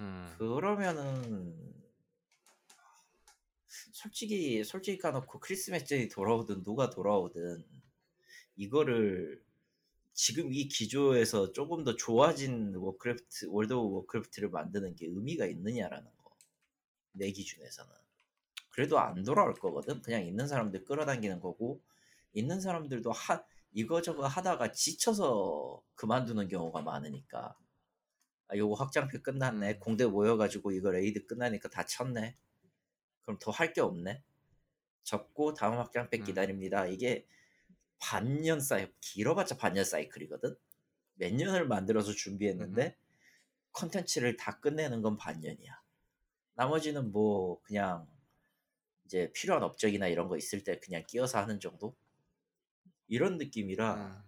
[0.00, 1.78] 음, 그러면은
[3.66, 7.64] 솔직히 솔직히 까놓고 크리스 멧젠이 돌아오든 누가 돌아오든
[8.56, 9.42] 이거를
[10.12, 16.36] 지금 이 기조에서 조금 더 좋아진 워크래프트 월드 오브 워크래프트를 만드는 게 의미가 있느냐라는 거.
[17.12, 17.90] 내 기준에서는.
[18.70, 20.02] 그래도 안 돌아올 거거든.
[20.02, 21.80] 그냥 있는 사람들 끌어당기는 거고
[22.32, 27.56] 있는 사람들도 하 이거저거 하다가 지쳐서 그만두는 경우가 많으니까
[28.48, 29.74] 아 요거 확장팩 끝났네.
[29.74, 29.78] 음.
[29.80, 32.36] 공대 모여가지고 이거 raid 끝나니까 다 쳤네.
[33.22, 34.22] 그럼 더 할 게 없네.
[35.04, 36.24] 접고 다음 확장팩 음.
[36.26, 36.86] 기다립니다.
[36.86, 37.26] 이게
[37.98, 40.56] 반년 사이 길어봤자 반년 사이클이거든?
[41.14, 42.96] 몇 년을 만들어서 준비했는데
[43.72, 45.82] 컨텐츠를 다 끝내는 건 반년이야.
[46.54, 48.06] 나머지는 뭐 그냥
[49.04, 51.96] 이제 필요한 업적이나 이런 거 있을 때 그냥 끼어서 하는 정도?
[53.08, 54.22] 이런 느낌이라 음.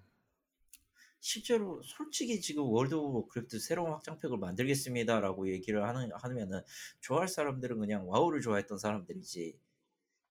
[1.20, 6.62] 실제로 솔직히 지금 월드 오브 워크래프트 새로운 확장팩을 만들겠습니다라고 얘기를 하는 하면은
[7.00, 9.58] 좋아할 사람들은 그냥 와우를 좋아했던 사람들이지.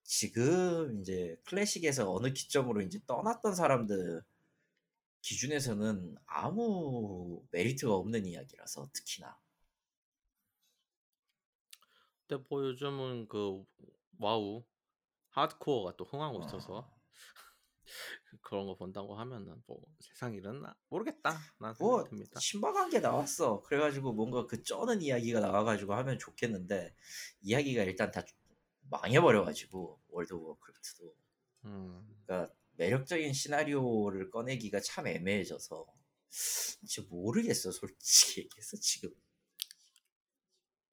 [0.04, 4.24] 지금 이제 클래식에서 어느 기점으로 이제 떠났던 사람들
[5.22, 9.38] 기준에서는 아무 메리트가 없는 이야기라서 특히나.
[12.28, 13.64] 근데 뭐 요즘은 그
[14.18, 14.64] 와우
[15.30, 16.78] 하드코어가 또 흥하고 있어서.
[16.78, 17.00] 어.
[18.42, 21.38] 그런 거 본다고 하면은 뭐 세상 일은 모르겠다.
[21.60, 22.40] 난뭐 듭니다.
[22.40, 23.62] 신박한 게 나왔어.
[23.62, 26.96] 그래가지고 뭔가 그 쩌는 이야기가 나와가지고 하면 좋겠는데
[27.42, 28.24] 이야기가 일단 다
[28.90, 31.16] 망해버려가지고 월드 오브 워크래프트도
[31.66, 32.24] 음.
[32.26, 35.86] 그러니까 매력적인 시나리오를 꺼내기가 참 애매해져서
[36.30, 39.12] 진짜 모르겠어 솔직히 얘기해서 지금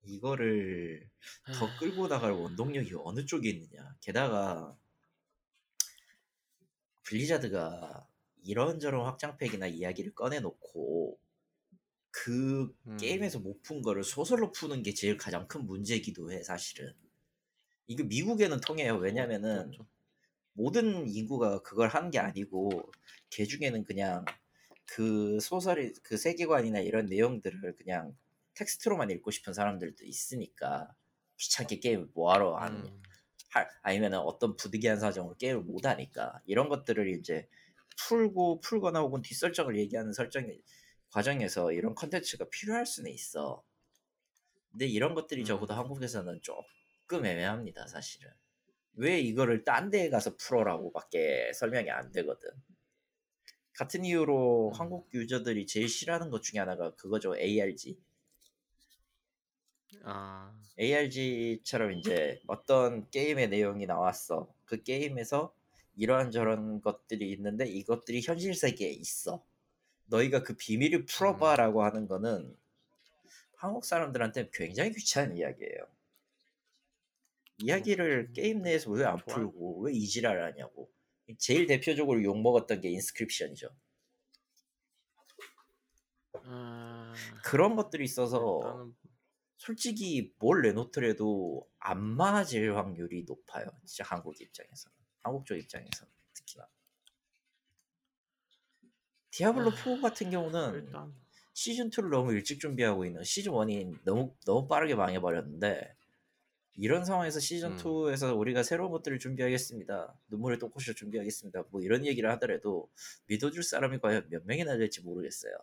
[0.02, 1.08] 이거를
[1.54, 4.76] 더 끌고 나갈 원동력이 어느 쪽에 있느냐 게다가
[7.06, 8.06] 블리자드가
[8.42, 11.18] 이런저런 확장팩이나 이야기를 꺼내놓고
[12.10, 12.96] 그 음.
[12.96, 16.94] 게임에서 못 푼 거를 소설로 푸는 게 제일 가장 큰 문제기도 해 사실은
[17.86, 19.86] 이거 미국에는 통해요 왜냐면은 그렇죠.
[20.52, 22.70] 모든 인구가 그걸 하는 게 아니고
[23.30, 24.24] 걔 중에는 그냥
[24.86, 28.16] 그 소설의 그 세계관이나 이런 내용들을 그냥
[28.54, 30.94] 텍스트로만 읽고 싶은 사람들도 있으니까
[31.38, 33.02] 귀찮게 게임을 뭐하러 하는 음.
[33.56, 37.48] 할 아니면은 어떤 부득이한 사정으로 게임을 못 하니까 이런 것들을 이제
[38.08, 40.46] 풀고 풀거나 혹은 뒷설정을 얘기하는 설정
[41.10, 43.64] 과정에서 이런 컨텐츠가 필요할 수는 있어.
[44.70, 45.78] 근데 이런 것들이 적어도 음.
[45.78, 48.30] 한국에서는 조금 애매합니다, 사실은.
[48.92, 52.50] 왜 이거를 딴 데에 가서 풀어라고밖에 설명이 안 되거든.
[53.72, 54.78] 같은 이유로 음.
[54.78, 57.98] 한국 유저들이 제일 싫어하는 것 중에 하나가 그거죠, ARG.
[60.08, 60.52] 아.
[60.78, 64.52] ARG처럼 이제 어떤 게임의 내용이 나왔어.
[64.64, 65.52] 그 게임에서
[65.96, 69.44] 이러한 저런 것들이 있는데 이것들이 현실 세계에 있어.
[70.06, 71.06] 너희가 그 비밀을 음.
[71.06, 72.56] 풀어봐라고 하는 거는
[73.56, 75.86] 한국 사람들한테 굉장히 귀찮은 이야기예요.
[77.58, 79.16] 이야기를 음, 게임 내에서 왜 안.
[79.16, 80.88] 풀고 왜 이 지랄을 하냐고.
[81.38, 83.70] 제일 대표적으로 욕 먹었던 게 인스크립션이죠.
[86.44, 87.14] 아.
[87.42, 88.92] 그런 것들이 있어서
[89.56, 93.66] 솔직히 뭘 내놓더라도 안 맞을 확률이 높아요.
[93.84, 94.90] 진짜 한국 입장에서.
[95.22, 96.68] 한국 쪽 입장에서 특히나.
[99.30, 100.92] 디아블로 4 같은 경우는
[101.52, 105.96] 시즌 2를 너무 일찍 준비하고 있는 시즌 1이 너무 너무 빠르게 망해버렸는데
[106.74, 107.76] 이런 상황에서 시즌 음.
[107.76, 110.14] 2에서 우리가 새로운 것들을 준비하겠습니다.
[110.28, 111.64] 눈물의 똥꼬쇼 준비하겠습니다.
[111.70, 112.90] 뭐 이런 얘기를 하더라도
[113.26, 115.54] 믿어줄 사람이 과연 몇 명이나 될지 모르겠어요.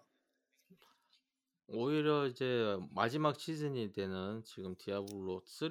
[1.68, 5.70] 오히려 이제 마지막 시즌이 되는 지금 디아블로 3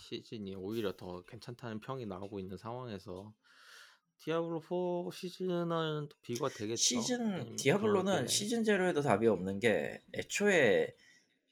[0.00, 3.32] 시즌이 오히려 더 괜찮다는 평이 나오고 있는 상황에서
[4.18, 6.76] 디아블로 4 시즌은 또 비교가 되겠죠.
[6.76, 10.94] 시즌 아니면 디아블로는 시즌 제로에도 답이 없는 게 애초에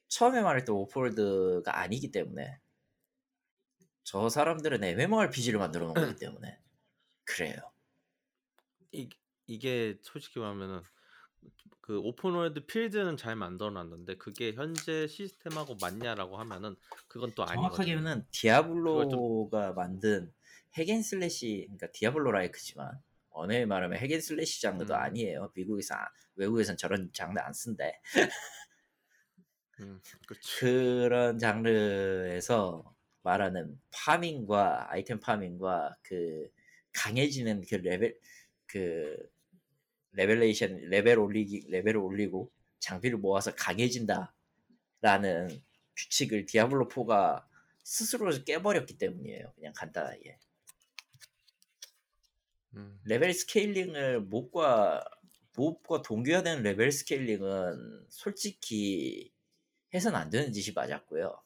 [0.09, 2.61] 처음에 말했던 open world가 아니기 때문에
[4.05, 6.59] 저 사람들은 MMORPG를 만들어 놓은 거기 때문에
[7.25, 7.57] 그래요.
[8.93, 9.09] 이,
[9.47, 10.83] 이게 솔직히 말하면은
[11.83, 16.77] 그 open world 필드는 잘 만들어놨는데 그게 현재 시스템하고 맞냐라고 하면은
[17.09, 17.71] 그건 또 아니거든요.
[17.71, 20.33] 정확하게는 디아블로가 만든
[20.75, 22.93] hack and slash 그러니까 디아블로 like지만
[23.31, 24.99] 엄연히 말하면 hack and slash 장르도 음.
[24.99, 25.51] 아니에요.
[25.55, 28.01] 미국에서 아- 외국에선 저런 장르 안 쓴대.
[29.81, 30.41] 음, 그렇죠.
[30.61, 36.49] 그런 장르에서 말하는 farming과 아이템 farming과 그
[36.93, 38.17] 강해지는 그 레벨
[38.67, 39.17] 그
[40.13, 44.31] 레벨레이션 레벨 올리기 레벨을 올리고 장비를 모아서 강해진다라는
[45.97, 47.45] 규칙을 디아블로 4가
[47.85, 49.53] 스스로 깨버렸기 때문이에요.
[49.55, 50.39] 그냥 간단하게
[52.75, 55.05] 음, level scaling을 mob과
[55.55, 59.33] mob과 동기화되는 level scaling은 솔직히
[59.93, 61.43] 해서는 안 되는 짓이 맞았고요.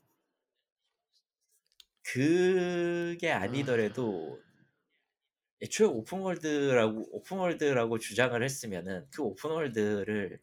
[2.03, 4.41] 그게 아니더라도
[5.63, 10.39] 애초에 오픈월드라고 오픈월드라고 주장을 했으면은 그 open world를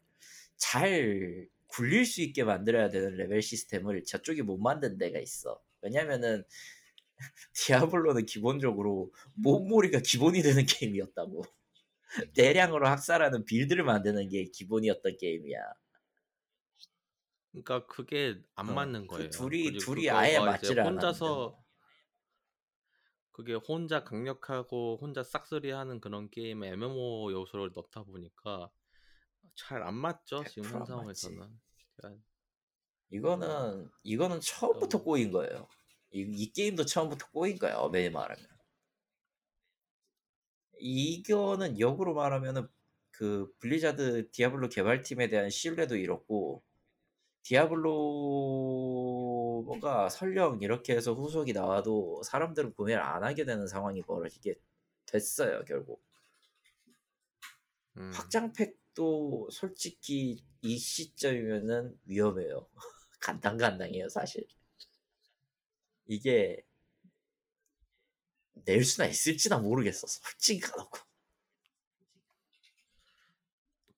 [0.56, 5.60] 잘 굴릴 수 있게 만들어야 되는 레벨 시스템을 저쪽이 못 만든 데가 있어.
[5.82, 6.44] 왜냐면은
[7.54, 11.44] 디아블로는 기본적으로 몹몰이가 기본이 되는 게임이었다고.
[12.34, 15.58] 대량으로 학살하는 build를 만드는 게 기본이었던 게임이야.
[17.50, 19.30] 그러니까 그게 안 어, 맞는 그 거예요.
[19.30, 21.63] 둘이 그리고 둘이 그거가 아예 이제 맞지를 혼자서.
[23.34, 28.70] 그게 혼자 강력하고 혼자 싹쓸이하는 그런 게임에 MMO 요소를 넣다 보니까
[29.56, 31.60] 잘 안 맞죠 지금 100%현안 상황에서는.
[31.96, 32.22] 그러니까
[33.10, 35.02] 이거는 이거는 처음부터 어.
[35.02, 35.68] 꼬인 거예요.
[36.12, 37.76] 이, 이 게임도 처음부터 꼬인 거야.
[37.76, 38.46] 엄연히 말하면.
[40.78, 42.68] 이거는 역으로 말하면은
[43.10, 46.62] 그 블리자드 디아블로 개발팀에 대한 신뢰도 잃었고
[47.42, 47.90] 디아블로
[49.80, 54.56] 가 설령 이렇게 해서 후속이 나와도 사람들은 구매를 안 하게 되는 상황이 벌어지게
[55.06, 56.02] 됐어요 결국.
[57.96, 58.10] 음.
[58.12, 62.66] 확장팩도 솔직히 이 시점이면은 위험해요.
[63.20, 64.46] 간당간당해요 사실.
[66.06, 66.64] 이게
[68.64, 70.98] 낼 수나 있을지나 모르겠어 솔직히 가놓고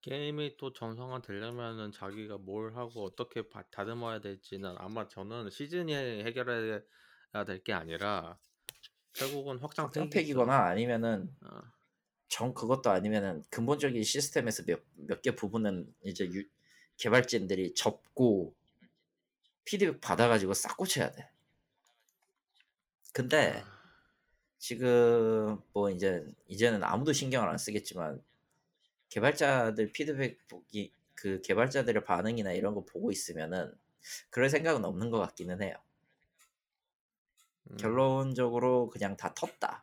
[0.06, 5.92] 게임이 또 정상화 되려면은 자기가 뭘 하고 어떻게 바- 다듬어야 될지는 아마 저는 시즌이
[6.24, 8.38] 해결해야 될 게 아니라
[9.14, 9.80] 결국은 확장팩이겠죠.
[9.86, 11.60] 확장 팩이거나 아니면은 어,
[12.28, 16.44] 정 그것도 아니면은 근본적인 시스템에서 몇 몇 개 부분은 이제 유,
[16.98, 18.54] 개발진들이 접고
[19.66, 21.28] 피드백 받아가지고 싹 고쳐야 돼.
[23.12, 23.76] 근데 아,
[24.58, 28.22] 지금 뭐 이제 이제는 아무도 신경을 안 쓰겠지만
[29.08, 33.72] 개발자들 피드백 보기 그 개발자들의 반응이나 이런 거 보고 있으면은
[34.30, 35.74] 그럴 생각은 없는 것 같기는 해요.
[37.70, 39.82] 음, 결론적으로 그냥 다 텄다.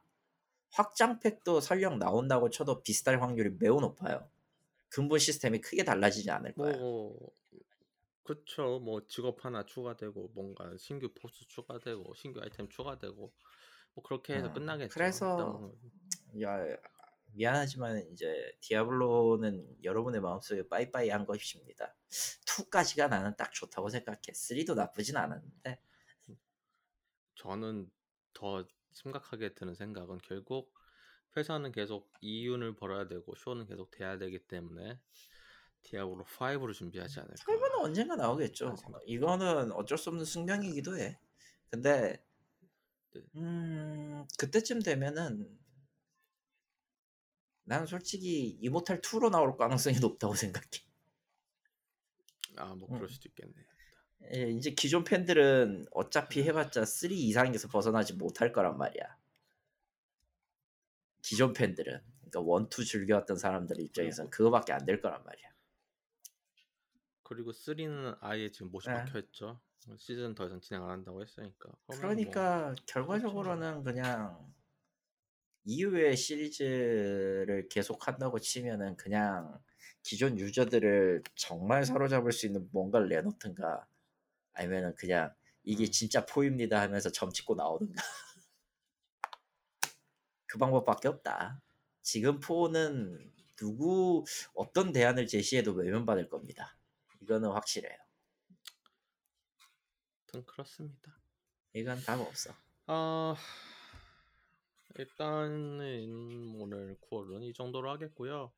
[0.71, 4.29] 확장팩도 설령 나온다고 쳐도 비슷할 확률이 매우 높아요.
[4.89, 6.77] 근본 시스템이 크게 달라지지 않을 거야.
[6.77, 7.31] 뭐
[8.23, 8.79] 그쵸.
[8.79, 13.33] 뭐 직업 하나 추가되고 뭔가 신규 보스 추가되고 신규 아이템 추가되고
[13.95, 14.93] 뭐 그렇게 해서 음, 끝나겠죠.
[14.93, 15.71] 그래서
[16.41, 16.57] 야
[17.33, 21.95] 미안하지만 이제 디아블로는 여러분의 마음속에 빠이빠이 한 것입니다.
[22.09, 24.19] 2까지가 나는 딱 좋다고 생각해.
[24.31, 25.79] 3도 나쁘진 않았는데
[27.35, 27.89] 저는
[28.33, 30.73] 더 심각하게 드는 생각은 결국
[31.35, 34.99] 회사는 계속 이윤을 벌어야 되고 쇼는 계속 돼야 되기 때문에
[35.81, 37.35] 디아블로 5를 준비하지 않을까.
[37.37, 38.75] 설마는 언젠가 나오겠죠.
[39.05, 41.19] 이거는 어쩔 수 없는 숙명이기도 해.
[41.69, 42.23] 근데
[43.11, 43.21] 네.
[43.35, 45.62] 음 그때쯤 되면은
[47.65, 50.67] 난 솔직히 이모탈 2로 나올 가능성이 높다고 생각해.
[52.57, 52.95] 아, 뭐 음.
[52.95, 53.53] 그럴 수도 있겠네.
[54.35, 59.17] 예, 이제 기존 팬들은 어차피 해봤자 3 이상에서 벗어나지 못할 거란 말이야.
[61.21, 65.51] 기존 팬들은 그러니까 1, 2 즐겨왔던 사람들 입장에서는 그거밖에 안 될 거란 말이야.
[67.23, 68.95] 그리고 3는 아예 지금 못이 네.
[68.95, 69.59] 박혀 있죠.
[69.97, 71.69] 시즌 더 이상 진행 안 한다고 했으니까.
[71.87, 74.53] 그러면 뭐 그러니까 결과적으로는 그냥
[75.65, 79.59] 이후의 시리즈를 계속 한다고 치면은 그냥
[80.01, 83.87] 기존 유저들을 정말 사로잡을 수 있는 뭔가를 내놓든가
[84.53, 85.33] 아니면은 그냥
[85.63, 85.91] 이게 음.
[85.91, 87.93] 진짜 포입니다 하면서 점 찍고 나오든가
[90.45, 91.61] 그 방법밖에 없다.
[92.01, 96.77] 지금 포는 누구 어떤 대안을 제시해도 외면받을 겁니다.
[97.21, 97.97] 이거는 확실해요.
[100.45, 101.15] 그렇습니다.
[101.73, 102.53] 이건 답 없어.
[102.87, 103.35] 아
[104.95, 108.51] 일단은 오늘 9월은 이 정도로 하겠고요.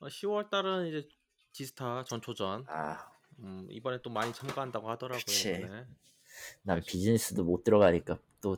[0.00, 1.08] 10월 달은 이제
[1.52, 2.64] 지스타 전초전.
[2.68, 5.22] 아, 음, 이번에 또 많이 참가한다고 하더라고요.
[5.24, 5.66] 그치.
[6.62, 8.56] 난 비즈니스도 못 들어가니까 또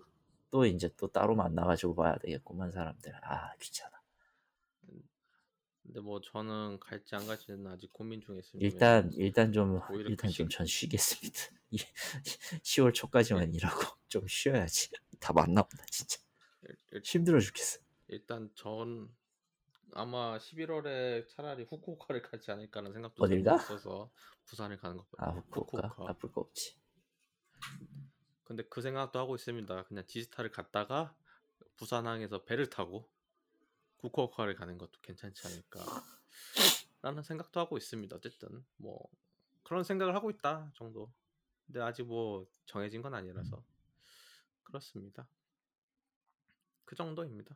[0.50, 3.14] 또 이제 또 따로 만나가지고 봐야 되겠구만 사람들.
[3.22, 4.00] 아 귀찮아.
[5.82, 8.66] 근데 뭐 저는 갈지 안 갈지는 아직 고민 중에 있습니다.
[8.66, 11.38] 일단 일단 좀 일단 그좀 시- 전 쉬겠습니다.
[12.62, 14.90] 10월 초까지만 일하고 좀 쉬어야지.
[15.20, 16.18] 다 만나보다 진짜
[16.62, 17.80] 일- 힘들어 죽겠어.
[18.08, 19.14] 일단 전
[19.92, 23.62] 아마 11월에 차라리 후쿠오카를 가지 않을까라는 생각도 어딜 좀 가?
[23.62, 24.10] 있어서
[24.46, 25.26] 부산을 가는 것보다.
[25.26, 26.12] 아 후쿠오카 후쿠오카.
[26.12, 26.76] 나쁠 거 없지.
[28.44, 29.84] 근데 그 생각도 하고 있습니다.
[29.84, 31.14] 그냥 지스타를 갔다가
[31.76, 33.08] 부산항에서 배를 타고
[34.00, 35.80] 후쿠오카를 가는 것도 괜찮지 않을까.
[37.02, 38.16] 라는 생각도 하고 있습니다.
[38.16, 39.08] 어쨌든 뭐
[39.62, 41.12] 그런 생각을 하고 있다 정도.
[41.66, 43.62] 근데 아직 뭐 정해진 건 아니라서
[44.64, 45.28] 그렇습니다.
[46.88, 47.54] 그 정도입니다.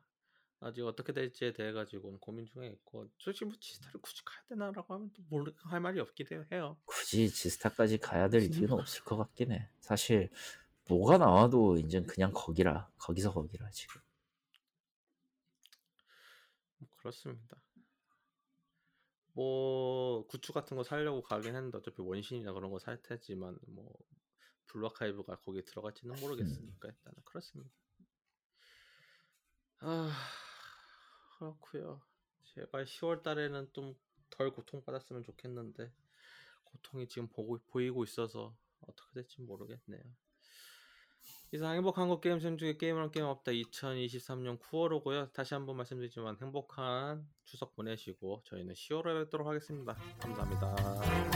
[0.60, 5.10] 아직 어떻게 될지에 대해 가지고는 고민 중에 있고 솔직히 뭐 지스타를 굳이 가야 되나라고 하면
[5.14, 6.44] 또 모르 할 말이 없긴 해요.
[6.52, 6.76] 해요.
[6.84, 9.70] 굳이 지스타까지 가야 될 이유는 없을 것 같긴 해.
[9.80, 10.30] 사실
[10.86, 14.02] 뭐가 나와도 이제 그냥 거기라 거기서 거기라 지금.
[16.76, 17.56] 뭐 그렇습니다.
[19.32, 23.90] 뭐 굿즈 같은 거 사려고 가긴 했는데 어차피 원신이나 그런 거 살 테지만 뭐
[24.66, 27.81] 블루아카이브가 거기에 들어갈지는 모르겠으니까 일단은 그렇습니다.
[29.82, 30.12] 아
[31.38, 32.00] 그렇고요.
[32.54, 33.94] 제발 10월 달에는 좀
[34.32, 35.92] 덜 고통받았으면 좋겠는데
[36.64, 40.02] 고통이 지금 보고 보이고 있어서 어떻게 될지 모르겠네요.
[41.52, 45.32] 이상 행복한 것 게임 중 중에 게임을 한 게임 없다 2023년 9월호고요.
[45.34, 49.94] 다시 한번 말씀드리지만 행복한 추석 보내시고 저희는 10월에 뵙도록 하겠습니다.
[50.18, 51.31] 감사합니다.